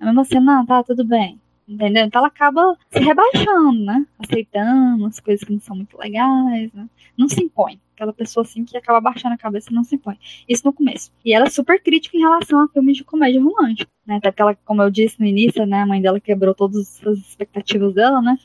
[0.00, 1.40] Mesmo assim, não, tá, tudo bem.
[1.68, 2.04] Entendeu?
[2.04, 4.04] Então ela acaba se rebaixando, né?
[4.18, 6.88] Aceitando as coisas que não são muito legais, né?
[7.16, 7.78] Não se impõe.
[8.00, 10.16] Aquela pessoa assim que acaba baixando a cabeça e não se impõe.
[10.48, 11.12] Isso no começo.
[11.22, 14.16] E ela é super crítica em relação a filmes de comédia romântica, né?
[14.16, 15.82] Até porque ela, como eu disse no início, né?
[15.82, 18.38] A mãe dela quebrou todas as expectativas dela, né?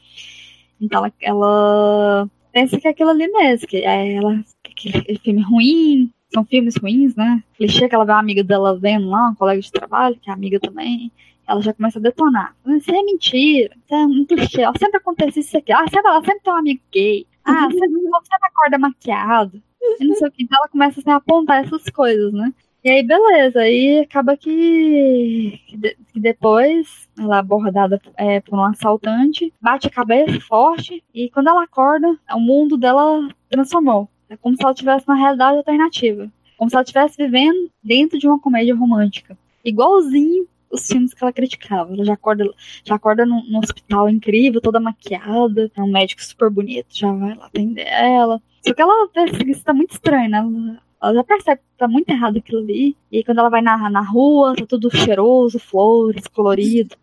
[0.81, 4.43] Então ela, ela pensa que é aquilo ali mesmo, que é ela,
[4.75, 7.41] que aquele filme ruim, são filmes ruins, né?
[7.55, 10.33] Clichê que ela vê uma amiga dela vendo lá, um colega de trabalho, que é
[10.33, 11.13] amiga também
[11.47, 12.55] ela já começa a detonar.
[12.65, 15.71] Isso é mentira, isso é um clichê, ela sempre acontece isso aqui.
[15.71, 17.27] Ah, sempre, ela sempre tem um amigo gay.
[17.45, 18.09] Ah, você sempre
[18.41, 19.61] acorda maquiado.
[19.99, 20.43] E não sei o que.
[20.43, 22.51] Então ela começa assim, a apontar essas coisas, né?
[22.83, 23.61] E aí, beleza.
[23.61, 25.59] Aí acaba que,
[26.13, 31.49] que depois ela é abordada é, por um assaltante, bate a cabeça forte, e quando
[31.49, 34.07] ela acorda, o mundo dela transformou.
[34.29, 36.31] É como se ela estivesse na realidade alternativa.
[36.57, 39.37] Como se ela estivesse vivendo dentro de uma comédia romântica.
[39.63, 41.93] Igualzinho os filmes que ela criticava.
[41.93, 42.45] Ela já acorda,
[42.84, 47.36] já acorda num, num hospital incrível, toda maquiada, é um médico super bonito, já vai
[47.36, 48.41] lá atender ela.
[48.65, 50.38] Só que ela vê que isso tá muito estranho, né?
[50.38, 52.95] Ela, ela já percebe que tá muito errado aquilo ali.
[53.11, 56.95] E quando ela vai na, na rua, tá tudo cheiroso, flores, colorido.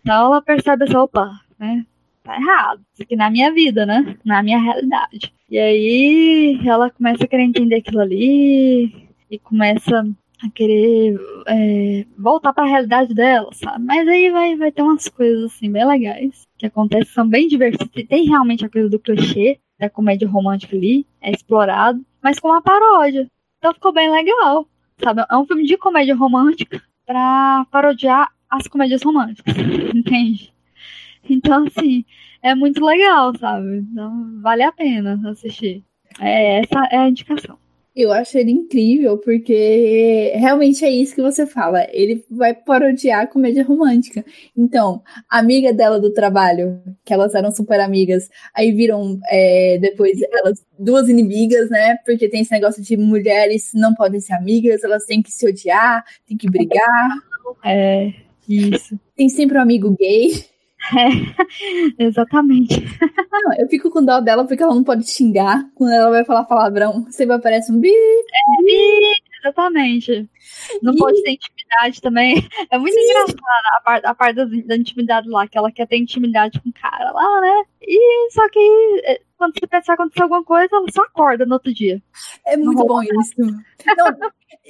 [0.00, 1.84] Então ela percebe essa, opa, né?
[2.24, 2.80] Tá errado.
[2.92, 4.16] Isso aqui na minha vida, né?
[4.24, 5.32] Na minha realidade.
[5.48, 9.08] E aí ela começa a querer entender aquilo ali.
[9.30, 10.04] E começa
[10.42, 13.84] a querer é, voltar para a realidade dela, sabe?
[13.84, 18.08] Mas aí vai, vai ter umas coisas assim bem legais que acontecem, são bem divertidas.
[18.08, 22.62] Tem realmente a coisa do clichê da comédia romântica ali, é explorado, mas com uma
[22.62, 23.28] paródia.
[23.58, 24.66] Então ficou bem legal,
[25.02, 25.24] sabe?
[25.30, 29.54] É um filme de comédia romântica para parodiar as comédias românticas,
[29.94, 30.52] entende?
[31.28, 32.04] Então, assim,
[32.42, 33.78] é muito legal, sabe?
[33.78, 35.84] Então, vale a pena assistir.
[36.20, 37.58] É, essa é a indicação.
[38.00, 41.84] Eu acho ele incrível, porque realmente é isso que você fala.
[41.90, 44.24] Ele vai parodiar a comédia romântica.
[44.56, 50.16] Então, a amiga dela do trabalho, que elas eram super amigas, aí viram é, depois
[50.30, 51.96] elas duas inimigas, né?
[52.06, 56.04] Porque tem esse negócio de mulheres não podem ser amigas, elas têm que se odiar,
[56.24, 57.10] têm que brigar.
[57.64, 58.12] É,
[58.48, 58.96] isso.
[59.16, 60.44] Tem sempre um amigo gay.
[60.96, 61.08] É,
[62.06, 62.80] exatamente.
[63.30, 65.68] Não, eu fico com dó dela porque ela não pode xingar.
[65.74, 67.88] Quando ela vai falar palavrão, sempre aparece um bi.
[67.88, 70.28] É, bi, exatamente.
[70.82, 72.36] Não pode ter intimidade também.
[72.70, 73.38] É muito engraçado
[73.76, 76.72] a parte, a parte da, da, intimidade lá, que ela quer ter intimidade com o
[76.72, 77.64] cara lá, né?
[77.82, 78.60] E só que
[79.04, 82.02] é, quando você pensar acontecer alguma coisa, ela só acorda no outro dia.
[82.44, 83.40] É muito bom isso.
[83.96, 84.14] Não,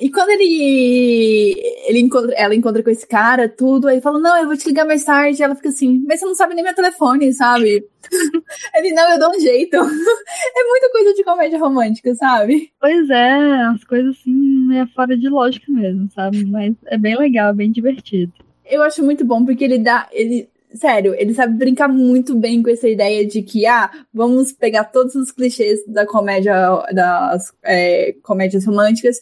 [0.00, 1.54] e quando ele,
[1.86, 4.84] ele encontra, ela encontra com esse cara, tudo, aí fala, não, eu vou te ligar
[4.86, 5.42] mais tarde.
[5.42, 7.84] Ela fica assim, mas você não sabe nem meu telefone, sabe?
[8.76, 9.74] ele, não, eu dou um jeito.
[9.76, 12.70] é muita coisa de comédia romântica, sabe?
[12.80, 16.44] Pois é, as coisas assim, é fora de lógica mesmo, sabe?
[16.44, 18.32] Mas é bem legal, bem divertido.
[18.64, 22.70] Eu acho muito bom porque ele dá, ele sério, ele sabe brincar muito bem com
[22.70, 26.54] essa ideia de que, ah, vamos pegar todos os clichês da comédia,
[26.92, 29.20] das é, comédias românticas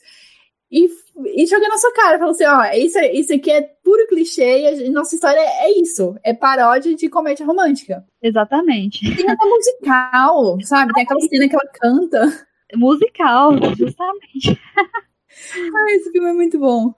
[0.71, 0.89] e,
[1.35, 2.19] e jogar na sua cara.
[2.19, 5.81] Falou assim, ó, isso, isso aqui é puro clichê e a nossa história é, é
[5.81, 6.17] isso.
[6.23, 8.05] É paródia de comédia romântica.
[8.23, 9.15] Exatamente.
[9.17, 10.93] Tem até musical, sabe?
[10.93, 12.47] Tem aquela cena que ela canta.
[12.75, 14.61] Musical, justamente.
[14.77, 16.93] ah, esse filme é muito bom.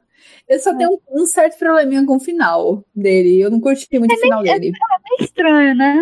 [0.49, 0.77] Eu só é.
[0.77, 3.41] tenho um, um, certo probleminha com o final dele.
[3.41, 4.77] Eu não curti muito é o final bem, dele.
[4.77, 5.95] É, bem estranho, né?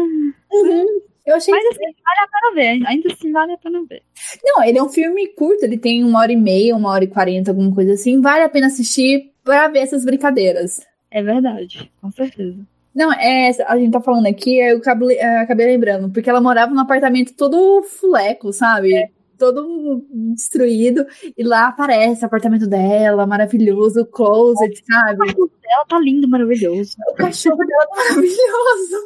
[0.52, 1.00] Uhum.
[1.26, 2.86] Eu achei Mas assim, vale a pena ver.
[2.86, 4.02] Ainda assim, vale a pena ver.
[4.44, 7.08] Não, ele é um filme curto, ele tem uma hora e meia, uma hora e
[7.08, 8.20] quarenta, alguma coisa assim.
[8.20, 10.80] Vale a pena assistir pra ver essas brincadeiras.
[11.10, 12.58] É verdade, com certeza.
[12.94, 16.80] Não, é, a gente tá falando aqui, eu acabei, acabei lembrando, porque ela morava num
[16.80, 18.94] apartamento todo fuleco, sabe?
[18.94, 21.06] É todo destruído,
[21.36, 25.14] e lá aparece o apartamento dela, maravilhoso, o closet, sabe?
[25.14, 26.96] O cachorro dela tá lindo, maravilhoso.
[27.10, 28.96] O cachorro dela tá maravilhoso.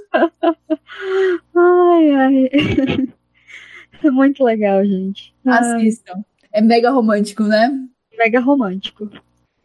[1.57, 2.51] ai, ai.
[4.03, 5.35] É muito legal, gente.
[5.45, 6.25] Assistam.
[6.53, 7.71] É mega romântico, né?
[8.19, 9.11] Mega romântico.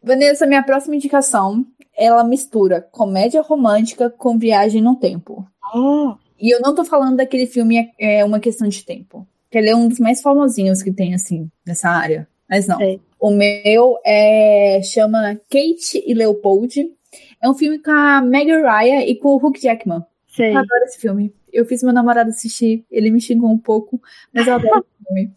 [0.04, 1.66] Vanessa, minha próxima indicação,
[1.98, 5.48] ela mistura comédia romântica com viagem no tempo.
[5.74, 6.16] Oh.
[6.40, 9.76] E eu não tô falando daquele filme É Uma Questão de Tempo que ele é
[9.76, 12.28] um dos mais famosinhos que tem, assim, nessa área.
[12.50, 12.82] Mas não.
[12.82, 13.00] É.
[13.20, 16.92] O meu é chama Kate e Leopold.
[17.42, 20.04] É um filme com a Meg Ryan e com o Hugh Jackman.
[20.28, 20.52] Sei.
[20.52, 21.34] Eu adoro esse filme.
[21.52, 24.02] Eu fiz meu namorado assistir, ele me xingou um pouco,
[24.34, 25.32] mas eu adoro esse filme.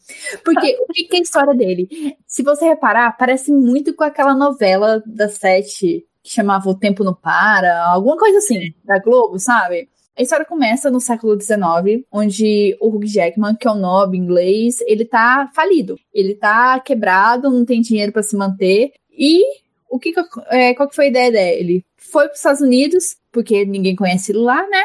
[0.44, 2.16] Porque o que é a história dele?
[2.26, 7.14] Se você reparar, parece muito com aquela novela da Sete que chamava O Tempo Não
[7.14, 9.88] Para, alguma coisa assim, da Globo, sabe?
[10.18, 14.80] A história começa no século XIX, onde o Hugh Jackman, que é um nobre inglês,
[14.84, 15.96] ele tá falido.
[16.12, 18.94] Ele tá quebrado, não tem dinheiro para se manter.
[19.16, 19.44] E
[19.88, 20.12] o que,
[20.48, 21.84] é, qual que foi a ideia dele?
[21.96, 24.82] Foi para os Estados Unidos, porque ninguém conhece ele lá, né?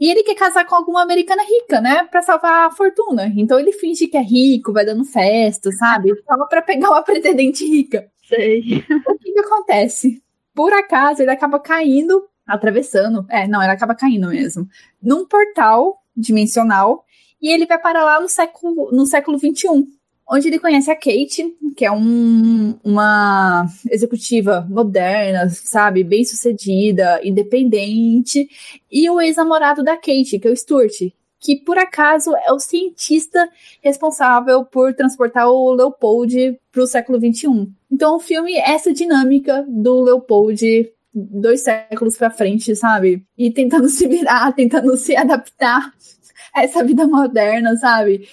[0.00, 2.04] E ele quer casar com alguma americana rica, né?
[2.10, 3.30] Pra salvar a fortuna.
[3.36, 6.10] Então ele finge que é rico, vai dando festa, sabe?
[6.24, 8.10] Só pra pegar uma pretendente rica.
[8.26, 8.82] Sei.
[9.06, 10.22] O que, que acontece?
[10.54, 13.24] Por acaso, ele acaba caindo atravessando.
[13.28, 14.68] É, não, ela acaba caindo mesmo.
[15.02, 17.04] Num portal dimensional.
[17.40, 19.86] E ele vai parar lá no século, no século 21,
[20.30, 28.48] onde ele conhece a Kate, que é um, uma executiva moderna, sabe, bem sucedida, independente,
[28.92, 33.48] e o ex-namorado da Kate, que é o Stuart, que por acaso é o cientista
[33.82, 37.72] responsável por transportar o Leopold para o século 21.
[37.90, 43.24] Então o filme é essa dinâmica do Leopold dois séculos pra frente, sabe?
[43.36, 45.92] E tentando se virar, tentando se adaptar
[46.54, 48.28] a essa vida moderna, sabe?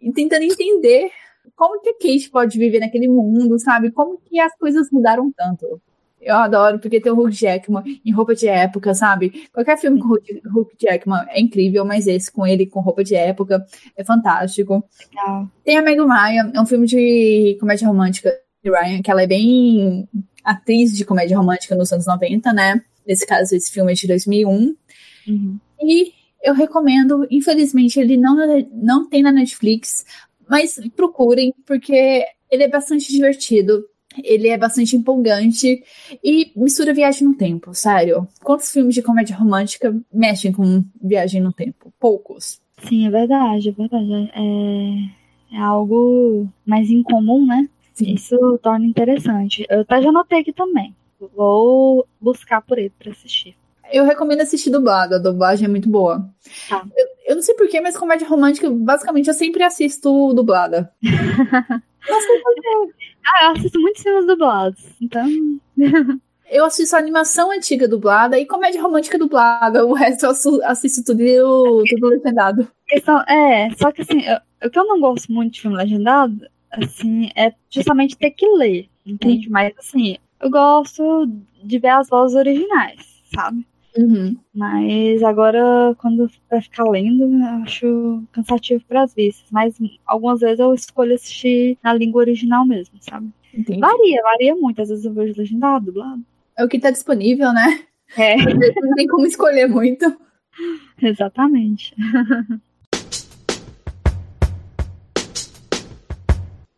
[0.00, 1.10] E tentando entender
[1.54, 3.90] como que a Kate pode viver naquele mundo, sabe?
[3.90, 5.80] Como que as coisas mudaram tanto.
[6.20, 9.48] Eu adoro, porque tem o Hugh Jackman em roupa de época, sabe?
[9.52, 13.64] Qualquer filme com Hugh Jackman é incrível, mas esse com ele com roupa de época
[13.96, 14.84] é fantástico.
[15.10, 15.48] Legal.
[15.64, 19.26] Tem a Meg Ryan, é um filme de comédia romântica de Ryan, que ela é
[19.26, 20.08] bem
[20.44, 22.82] atriz de comédia romântica nos anos 90, né?
[23.06, 24.74] Nesse caso, esse filme é de 2001.
[25.28, 25.58] Uhum.
[25.80, 26.12] E
[26.42, 28.36] eu recomendo, infelizmente, ele não,
[28.72, 30.04] não tem na Netflix,
[30.48, 33.84] mas procurem, porque ele é bastante divertido.
[34.22, 35.82] Ele é bastante empolgante
[36.22, 38.28] e mistura viagem no tempo, sério.
[38.42, 41.90] Quantos filmes de comédia romântica mexem com viagem no tempo?
[41.98, 42.60] Poucos.
[42.86, 44.30] Sim, é verdade, é verdade.
[44.34, 47.66] É, é algo mais incomum, né?
[47.94, 48.14] Sim.
[48.14, 49.66] Isso torna interessante.
[49.68, 50.94] Eu até já notei aqui também.
[51.34, 53.56] vou buscar por ele pra assistir.
[53.92, 56.26] Eu recomendo assistir dublado, a dublagem é muito boa.
[56.68, 56.82] Tá.
[56.96, 60.90] Eu, eu não sei porquê, mas comédia romântica, basicamente, eu sempre assisto dublada.
[61.02, 62.26] Nossa,
[63.26, 65.26] Ah, eu assisto muitos filmes dublados, então.
[66.50, 69.84] eu assisto animação antiga dublada e comédia romântica dublada.
[69.86, 70.30] O resto eu
[70.64, 72.66] assisto tudo, tudo legendado.
[72.88, 76.34] Questão, é, só que assim, eu- o que eu não gosto muito de filme legendado,
[76.72, 79.48] assim, é justamente ter que ler, entende?
[79.50, 81.26] Mas assim, eu gosto
[81.62, 83.66] de ver as vozes originais, sabe?
[83.96, 84.36] Uhum.
[84.54, 89.46] Mas agora, quando vai ficar lendo, eu acho cansativo para as vistas.
[89.50, 93.30] Mas algumas vezes eu escolho assistir na língua original mesmo, sabe?
[93.52, 93.80] Entendi.
[93.80, 94.80] Varia, varia muito.
[94.80, 96.24] Às vezes eu vejo legendado, dublado.
[96.56, 97.80] É o que tá disponível, né?
[98.16, 98.36] É,
[98.80, 100.04] Não tem como escolher muito.
[101.00, 101.94] exatamente.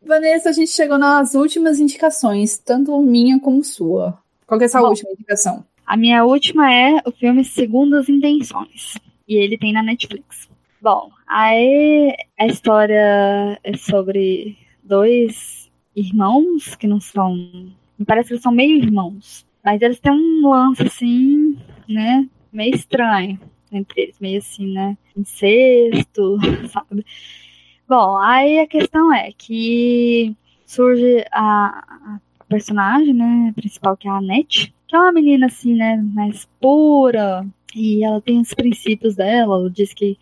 [0.06, 4.18] Vanessa, a gente chegou nas últimas indicações, tanto minha como sua.
[4.46, 4.88] Qual que é a sua Bom.
[4.88, 5.64] última indicação?
[5.86, 8.94] A minha última é o filme Segundas Intenções.
[9.26, 10.48] E ele tem na Netflix.
[10.80, 17.34] Bom, aí a história é sobre dois irmãos que não são.
[17.98, 19.46] Me parece que eles são meio irmãos.
[19.64, 22.28] Mas eles têm um lance assim, né?
[22.52, 23.40] Meio estranho
[23.72, 24.96] entre eles, meio assim, né?
[25.16, 26.38] Incesto,
[26.70, 27.04] sabe?
[27.88, 33.52] Bom, aí a questão é que surge a, a personagem, né?
[33.54, 35.96] Principal, que é a Annette, que é uma menina assim, né?
[35.96, 37.46] Mais pura.
[37.74, 39.56] E ela tem os princípios dela.
[39.56, 40.18] Ela diz que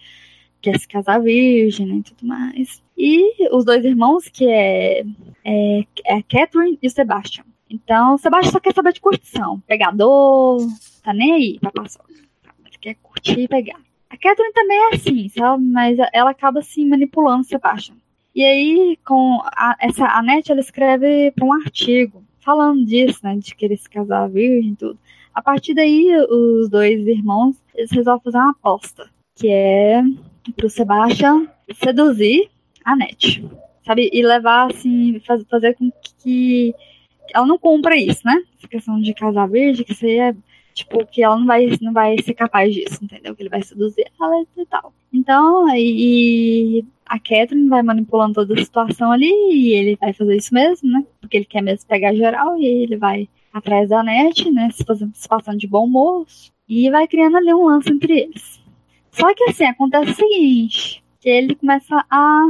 [0.61, 2.83] quer se casar virgem né, e tudo mais.
[2.97, 5.05] E os dois irmãos, que é,
[5.45, 7.45] é, é a Catherine e o Sebastian.
[7.69, 9.61] Então, o Sebastian só quer saber de curtição.
[9.61, 10.61] Pegador,
[11.03, 12.05] tá nem aí pra passar.
[12.09, 13.81] Ele quer curtir e pegar.
[14.13, 15.65] A Catherine também é assim, sabe?
[15.65, 17.97] Mas ela acaba assim manipulando Sebastian.
[18.35, 23.37] E aí, com a, essa a Net, ela escreve para um artigo falando disso, né?
[23.37, 24.99] De querer se casar virgem e tudo.
[25.35, 29.11] A partir daí, os dois irmãos, eles resolvem fazer uma aposta.
[29.35, 30.03] Que é
[30.57, 32.51] pro Sebastian seduzir
[32.85, 33.43] a Net.
[33.85, 34.11] Sabe?
[34.13, 35.91] E levar, assim, faz, fazer com
[36.23, 36.75] que
[37.35, 38.43] ela não cumpra isso, né?
[38.59, 40.35] Essa questão de casar virgem, que isso aí é
[40.75, 43.35] Tipo, que ela não vai, não vai ser capaz disso, entendeu?
[43.35, 44.93] Que ele vai seduzir ela e tal.
[45.13, 50.55] Então, e a Catherine vai manipulando toda a situação ali e ele vai fazer isso
[50.55, 51.05] mesmo, né?
[51.21, 54.71] Porque ele quer mesmo pegar geral e ele vai atrás da net, né?
[54.73, 58.63] Se, fazendo, se passando de bom moço e vai criando ali um lance entre eles.
[59.11, 62.47] Só que assim, acontece o seguinte, que ele começa a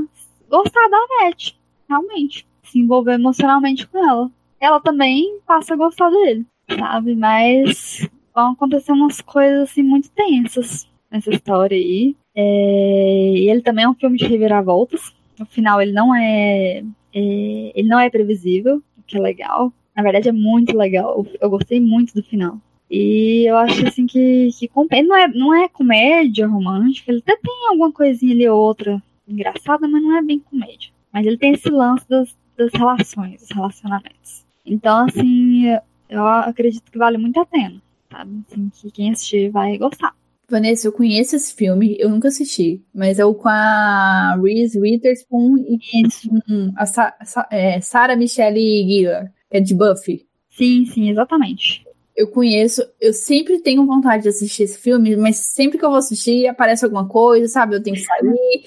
[0.49, 1.59] gostar da net,
[1.89, 2.47] realmente.
[2.63, 4.31] Se envolver emocionalmente com ela.
[4.61, 7.15] Ela também passa a gostar dele sabe?
[7.15, 12.17] Mas vão acontecer umas coisas assim muito tensas nessa história aí.
[12.35, 13.33] É...
[13.37, 15.15] E ele também é um filme de reviravoltas.
[15.39, 16.83] No final ele não é...
[17.15, 19.73] é, ele não é previsível, o que é legal.
[19.95, 21.27] Na verdade é muito legal.
[21.41, 22.59] Eu gostei muito do final.
[22.91, 24.71] E eu acho assim que, que
[25.03, 29.89] não é, não é comédia romântica, ele até tem alguma coisinha ali ou outra engraçada,
[29.89, 30.91] mas não é bem comédia.
[31.11, 34.45] Mas ele tem esse lance das, das relações, dos relacionamentos.
[34.65, 35.69] Então, assim,
[36.13, 38.43] eu acredito que vale muito a pena, sabe?
[38.47, 40.15] Assim, que quem assistir vai gostar.
[40.49, 45.57] Vanessa, eu conheço esse filme, eu nunca assisti, mas é o com a Reese Witherspoon
[45.59, 50.27] e com a Sa Sa é, Sarah Michelle Gellar, que é de Buffy.
[50.51, 51.83] Sim, sim, exatamente.
[52.15, 55.99] Eu conheço, eu sempre tenho vontade de assistir esse filme, mas sempre que eu vou
[55.99, 57.77] assistir aparece alguma coisa, sabe?
[57.77, 58.65] Eu tenho que sair.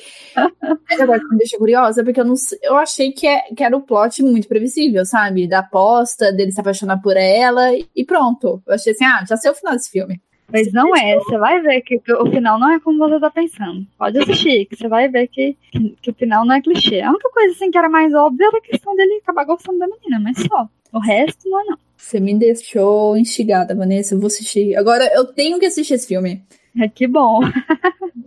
[0.89, 3.77] mas agora que me deixa curiosa, porque eu não eu achei que, é, que era
[3.77, 5.47] o plot muito previsível, sabe?
[5.47, 8.63] Da aposta, dele se apaixonar por ela e pronto.
[8.65, 10.19] Eu achei assim, ah, já sei o final desse filme.
[10.51, 13.85] Mas não é, você vai ver que, o final não é como você tá pensando.
[13.97, 17.01] Pode assistir, que você vai ver que, que, que, o final não é clichê.
[17.01, 19.87] A única coisa assim que era mais óbvia era a questão dele acabar gostando da
[19.87, 20.69] menina, mas só.
[20.93, 21.77] O resto não é não.
[21.97, 24.13] Você me deixou instigada, Vanessa.
[24.13, 24.75] Eu vou assistir.
[24.75, 26.43] Agora eu tenho que assistir esse filme.
[26.79, 27.39] É que bom.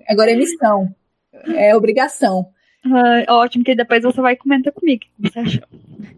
[0.08, 0.92] Agora é missão.
[1.54, 2.48] É obrigação.
[2.84, 5.62] Uh, ótimo, que depois você vai comentar comigo o que você achou.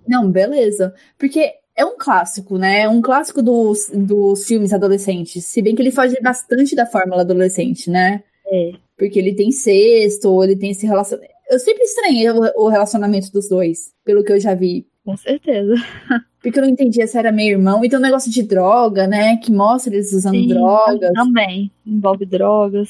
[0.09, 0.94] Não, beleza.
[1.18, 2.83] Porque é um clássico, né?
[2.83, 5.45] É um clássico dos, dos filmes adolescentes.
[5.45, 8.23] Se bem que ele foge bastante da fórmula adolescente, né?
[8.47, 8.73] É.
[8.97, 11.33] Porque ele tem sexto, ele tem esse relacionamento.
[11.51, 14.87] Eu sempre estranhei o relacionamento dos dois, pelo que eu já vi.
[15.05, 15.75] Com certeza.
[16.43, 17.85] Porque eu não entendia se era meio irmão.
[17.85, 19.37] E tem um negócio de droga, né?
[19.37, 21.12] Que mostra eles usando Sim, drogas.
[21.12, 21.71] Também.
[21.85, 22.89] Envolve drogas.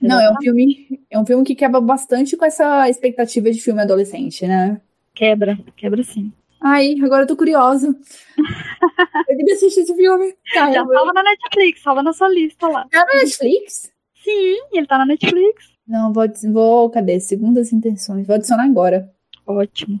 [0.00, 1.00] Não, é um filme.
[1.10, 4.80] É um filme que quebra bastante com essa expectativa de filme adolescente, né?
[5.14, 6.32] Quebra, quebra sim.
[6.60, 7.88] Ai, agora eu tô curiosa.
[9.28, 10.34] eu queria assistir esse filme.
[10.52, 10.92] Caramba.
[10.92, 12.86] Já tava na Netflix, tava na sua lista lá.
[12.90, 13.90] Tá na Netflix?
[14.22, 15.70] Sim, ele tá na Netflix.
[15.88, 16.90] Não, vou, vou.
[16.90, 17.18] Cadê?
[17.18, 18.26] Segundas intenções.
[18.26, 19.10] Vou adicionar agora.
[19.46, 19.98] Ótimo.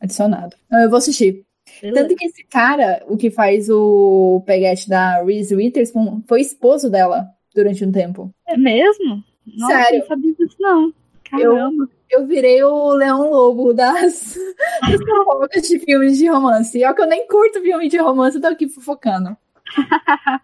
[0.00, 0.56] Adicionado.
[0.70, 1.44] Não, eu vou assistir.
[1.80, 2.02] Beleza.
[2.02, 7.28] Tanto que esse cara, o que faz o peguete da Reese Witherspoon, foi esposo dela
[7.54, 8.32] durante um tempo.
[8.46, 9.22] É mesmo?
[9.46, 10.00] Nossa, Sério?
[10.00, 10.94] não sabia disso não.
[11.24, 11.84] Caramba.
[11.84, 14.36] Eu, eu virei o Leão Lobo das,
[15.52, 16.78] das de filmes de romance.
[16.78, 19.36] E ó que eu nem curto filme de romance, eu tô aqui fofocando.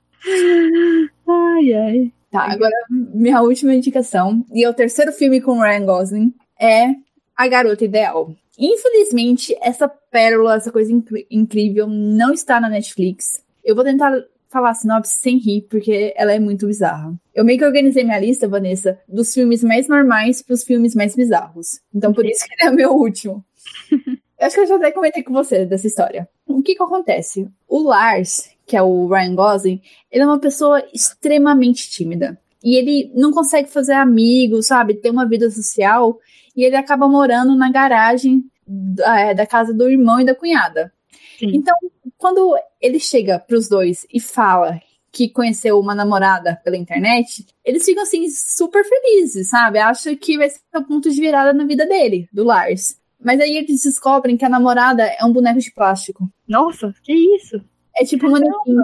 [1.28, 2.12] ai, ai.
[2.30, 6.88] Tá, agora minha última indicação, e é o terceiro filme com Ryan Gosling, é
[7.34, 8.34] A Garota Ideal.
[8.58, 13.42] Infelizmente, essa pérola, essa coisa inc incrível, não está na Netflix.
[13.64, 14.12] Eu vou tentar
[14.48, 17.14] falar a sinopse sem rir, porque ela é muito bizarra.
[17.34, 21.14] Eu meio que organizei minha lista, Vanessa, dos filmes mais normais para os filmes mais
[21.14, 21.80] bizarros.
[21.94, 23.44] Então, por isso que ele é o meu último.
[24.38, 26.28] eu acho que eu já até comentei com você dessa história.
[26.46, 27.48] O que que acontece?
[27.68, 29.80] O Lars, que é o Ryan Gosling,
[30.10, 32.38] ele é uma pessoa extremamente tímida.
[32.62, 34.94] E ele não consegue fazer amigos, sabe?
[34.94, 36.18] Ter uma vida social.
[36.56, 40.92] E ele acaba morando na garagem da, é, da casa do irmão e da cunhada.
[41.38, 41.52] Sim.
[41.54, 41.74] Então,
[42.18, 48.02] quando ele chega pros dois e fala que conheceu uma namorada pela internet, eles ficam
[48.02, 49.78] assim super felizes, sabe?
[49.78, 52.98] Acho que vai ser o ponto de virada na vida dele, do Lars.
[53.18, 56.28] Mas aí eles descobrem que a namorada é um boneco de plástico.
[56.46, 57.60] Nossa, que isso?
[57.96, 58.76] É tipo um manequim.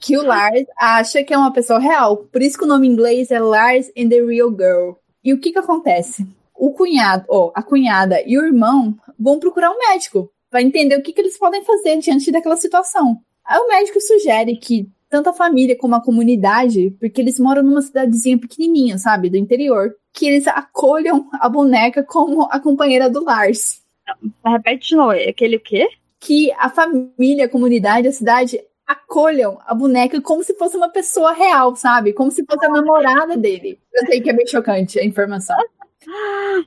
[0.00, 2.16] que o Lars acha que é uma pessoa real.
[2.16, 4.92] Por isso que o nome em inglês é Lars and the Real Girl.
[5.24, 6.26] E o que que acontece?
[6.54, 10.96] O cunhado, ou oh, a cunhada e o irmão vão procurar um médico para entender
[10.96, 13.18] o que, que eles podem fazer diante daquela situação.
[13.42, 17.80] Aí o médico sugere que tanto a família como a comunidade, porque eles moram numa
[17.80, 23.82] cidadezinha pequenininha, sabe, do interior, que eles acolham a boneca como a companheira do Lars.
[24.44, 25.88] Repete de novo, aquele o quê?
[26.20, 31.32] Que a família, a comunidade, a cidade acolham a boneca como se fosse uma pessoa
[31.32, 32.12] real, sabe?
[32.12, 33.78] Como se fosse a namorada dele.
[33.94, 35.56] Eu sei que é bem chocante a informação.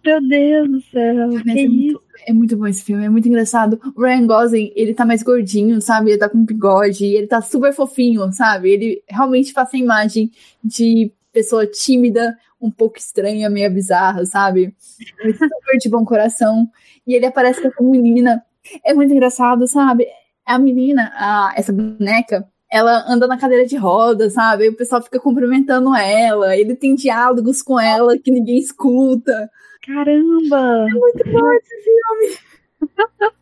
[0.03, 1.27] Meu Deus do céu.
[1.33, 3.79] Mas que é, muito, é muito bom esse filme, é muito engraçado.
[3.95, 6.11] O Ryan Gosling, ele tá mais gordinho, sabe?
[6.11, 8.71] Ele tá com bigode, ele tá super fofinho, sabe?
[8.71, 10.31] Ele realmente passa a imagem
[10.63, 14.73] de pessoa tímida, um pouco estranha, meio bizarra, sabe?
[14.79, 16.69] super de bom coração.
[17.05, 18.43] E ele aparece com essa menina.
[18.83, 20.07] É muito engraçado, sabe?
[20.45, 24.63] A menina, a, essa boneca, ela anda na cadeira de rodas, sabe?
[24.63, 29.49] Aí o pessoal fica cumprimentando ela, ele tem diálogos com ela que ninguém escuta.
[29.85, 30.87] Caramba!
[30.89, 32.37] É muito bom esse filme.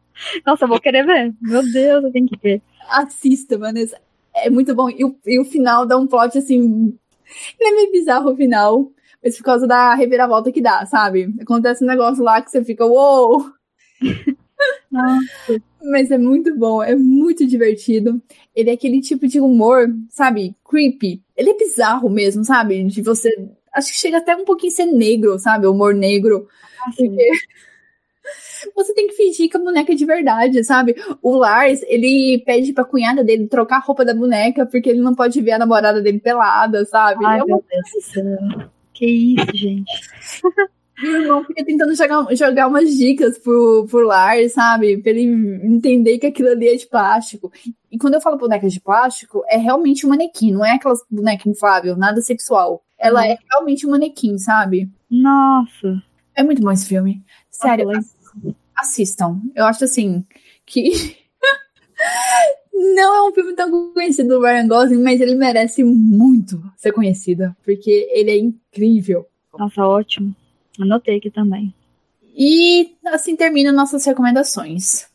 [0.45, 1.33] Nossa, eu vou querer ver.
[1.41, 2.61] Meu Deus, eu tenho que ver.
[2.89, 3.99] Assista, Vanessa.
[4.35, 4.89] É muito bom.
[4.89, 6.97] E o, e o final dá um plot assim.
[7.59, 8.91] Ele é meio bizarro o final.
[9.23, 11.33] Mas por causa da reviravolta que dá, sabe?
[11.41, 13.39] Acontece um negócio lá que você fica, uou!
[13.39, 13.53] Wow!
[14.91, 15.61] Nossa.
[15.81, 18.21] Mas é muito bom, é muito divertido.
[18.55, 20.55] Ele é aquele tipo de humor, sabe?
[20.63, 21.21] Creepy.
[21.35, 22.83] Ele é bizarro mesmo, sabe?
[22.83, 23.29] De você.
[23.73, 25.67] Acho que chega até um pouquinho a ser negro, sabe?
[25.67, 26.47] Humor negro.
[26.79, 27.29] Ah, porque
[28.75, 30.95] você tem que fingir que a boneca é de verdade, sabe?
[31.21, 35.15] O Lars, ele pede pra cunhada dele trocar a roupa da boneca porque ele não
[35.15, 37.25] pode ver a namorada dele pelada, sabe?
[37.25, 37.47] Ai, é uma...
[37.47, 38.69] meu Deus do céu.
[38.93, 39.91] Que isso, gente.
[41.03, 44.97] Meu irmão fica tentando jogar, jogar umas dicas pro, pro Lars, sabe?
[45.01, 45.23] Pra ele
[45.65, 47.51] entender que aquilo ali é de plástico.
[47.91, 51.49] E quando eu falo boneca de plástico, é realmente um manequim, não é aquelas boneca
[51.49, 52.83] inflável, nada sexual.
[52.97, 54.89] Ela é realmente um manequim, sabe?
[55.11, 56.01] Nossa.
[56.33, 57.21] É muito bom esse filme.
[57.51, 57.89] Sério,
[58.77, 59.41] assistam.
[59.53, 60.25] Eu acho assim
[60.65, 61.17] que.
[62.95, 67.53] não é um filme tão conhecido do Ryan Gosling, mas ele merece muito ser conhecido,
[67.65, 69.27] porque ele é incrível.
[69.57, 70.33] Nossa, ótimo.
[70.79, 71.73] Anotei aqui também.
[72.35, 75.07] E assim terminam nossas recomendações.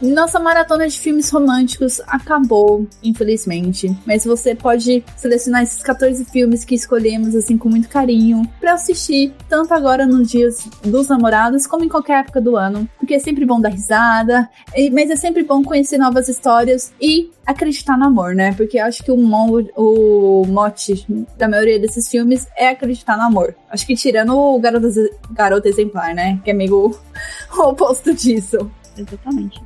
[0.00, 3.94] Nossa maratona de filmes românticos acabou, infelizmente.
[4.06, 9.34] Mas você pode selecionar esses 14 filmes que escolhemos assim com muito carinho para assistir,
[9.48, 13.44] tanto agora nos dias dos namorados como em qualquer época do ano, porque é sempre
[13.44, 14.48] bom dar risada,
[14.92, 18.54] mas é sempre bom conhecer novas histórias e acreditar no amor, né?
[18.54, 21.04] Porque eu acho que o, mo o mote
[21.36, 23.54] da maioria desses filmes é acreditar no amor.
[23.68, 26.40] Acho que tirando o garoto, exemplar, né?
[26.44, 26.90] Que é meio
[27.56, 28.70] o oposto disso.
[28.96, 29.62] Exatamente.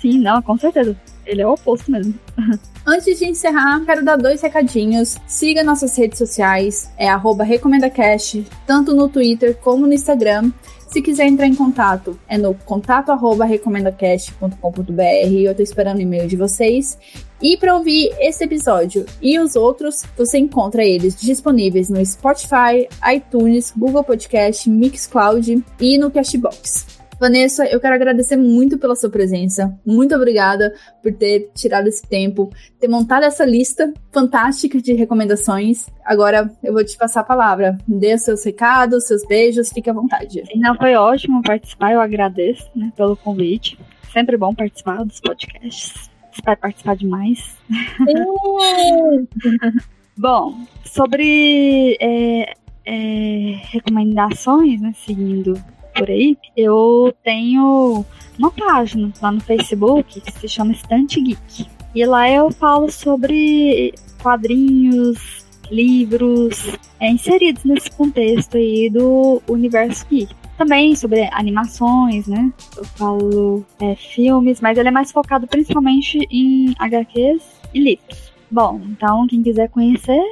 [0.00, 0.96] Sim, não, com certeza.
[1.24, 2.14] Ele é o oposto mesmo.
[2.86, 5.16] Antes de encerrar, quero dar dois recadinhos.
[5.26, 7.08] Siga nossas redes sociais, é
[7.42, 10.52] RecomendaCast, tanto no Twitter como no Instagram.
[10.94, 13.10] Se quiser entrar em contato, é no contato
[13.44, 15.32] recomendacast.com.br.
[15.34, 16.96] Eu tô esperando o e-mail de vocês.
[17.42, 23.72] E para ouvir esse episódio e os outros, você encontra eles disponíveis no Spotify, iTunes,
[23.76, 26.93] Google Podcast, Mixcloud e no Cashbox.
[27.24, 29.74] Vanessa, eu quero agradecer muito pela sua presença.
[29.82, 35.86] Muito obrigada por ter tirado esse tempo, ter montado essa lista fantástica de recomendações.
[36.04, 37.78] Agora eu vou te passar a palavra.
[37.88, 40.42] Dê os seus recados, seus beijos, fique à vontade.
[40.56, 43.78] Não, foi ótimo participar, eu agradeço né, pelo convite.
[44.12, 46.10] Sempre bom participar dos podcasts.
[46.30, 47.56] Espero participar demais.
[50.14, 50.54] bom,
[50.84, 52.52] sobre é,
[52.84, 55.54] é, recomendações, né, seguindo
[55.94, 58.04] por aí, eu tenho
[58.38, 61.66] uma página lá no Facebook que se chama Estante Geek.
[61.94, 70.34] E lá eu falo sobre quadrinhos, livros é, inseridos nesse contexto aí do universo geek.
[70.56, 72.52] Também sobre animações, né?
[72.76, 77.42] Eu falo é, filmes, mas ele é mais focado principalmente em HQs
[77.72, 78.32] e livros.
[78.50, 80.22] Bom, então quem quiser conhecer,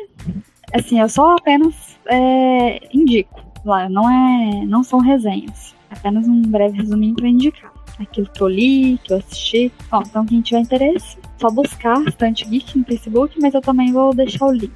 [0.72, 6.78] assim, eu só apenas é, indico lá, não é, não são resenhas, apenas um breve
[6.78, 9.72] resuminho para indicar aquilo que eu li, que eu assisti.
[9.90, 14.14] Bom, então quem tiver interesse, só buscar Estante Geek no Facebook, mas eu também vou
[14.14, 14.72] deixar o link.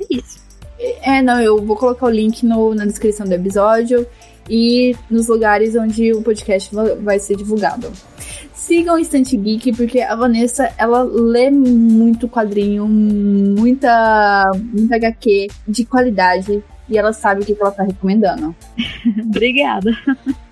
[0.00, 0.40] É isso.
[1.02, 4.06] É, não, eu vou colocar o link no, na descrição do episódio
[4.48, 7.90] e nos lugares onde o podcast vai ser divulgado.
[8.54, 15.84] Sigam o Estante Geek, porque a Vanessa, ela lê muito quadrinho, muita, muita HQ de
[15.84, 18.54] qualidade e ela sabe o que ela tá recomendando.
[19.24, 19.90] Obrigada.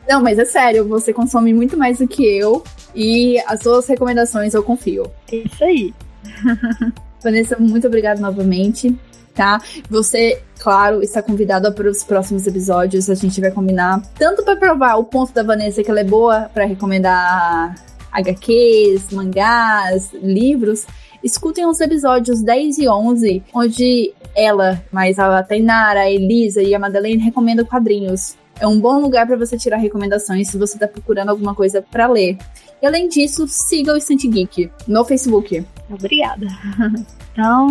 [0.08, 2.62] Não, mas é sério, você consome muito mais do que eu
[2.94, 5.10] e as suas recomendações eu confio.
[5.30, 5.94] É isso aí.
[7.22, 8.96] Vanessa, muito obrigada novamente.
[9.34, 9.60] Tá?
[9.88, 13.08] Você, claro, está convidada para os próximos episódios.
[13.08, 16.50] A gente vai combinar tanto para provar o ponto da Vanessa que ela é boa
[16.52, 17.76] para recomendar
[18.10, 20.86] HQs, mangás, livros.
[21.22, 26.78] Escutem os episódios 10 e 11, onde ela, mais a Tainara, a Elisa e a
[26.78, 28.36] Madeleine recomendam quadrinhos.
[28.60, 32.08] É um bom lugar para você tirar recomendações se você está procurando alguma coisa para
[32.08, 32.36] ler.
[32.82, 35.64] E além disso, siga o Instant Geek no Facebook.
[35.90, 36.46] Obrigada.
[37.38, 37.68] Então,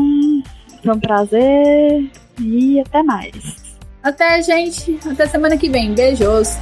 [0.82, 3.36] foi um prazer e até mais.
[4.02, 4.98] Até, gente.
[5.06, 5.94] Até semana que vem.
[5.94, 6.58] Beijos.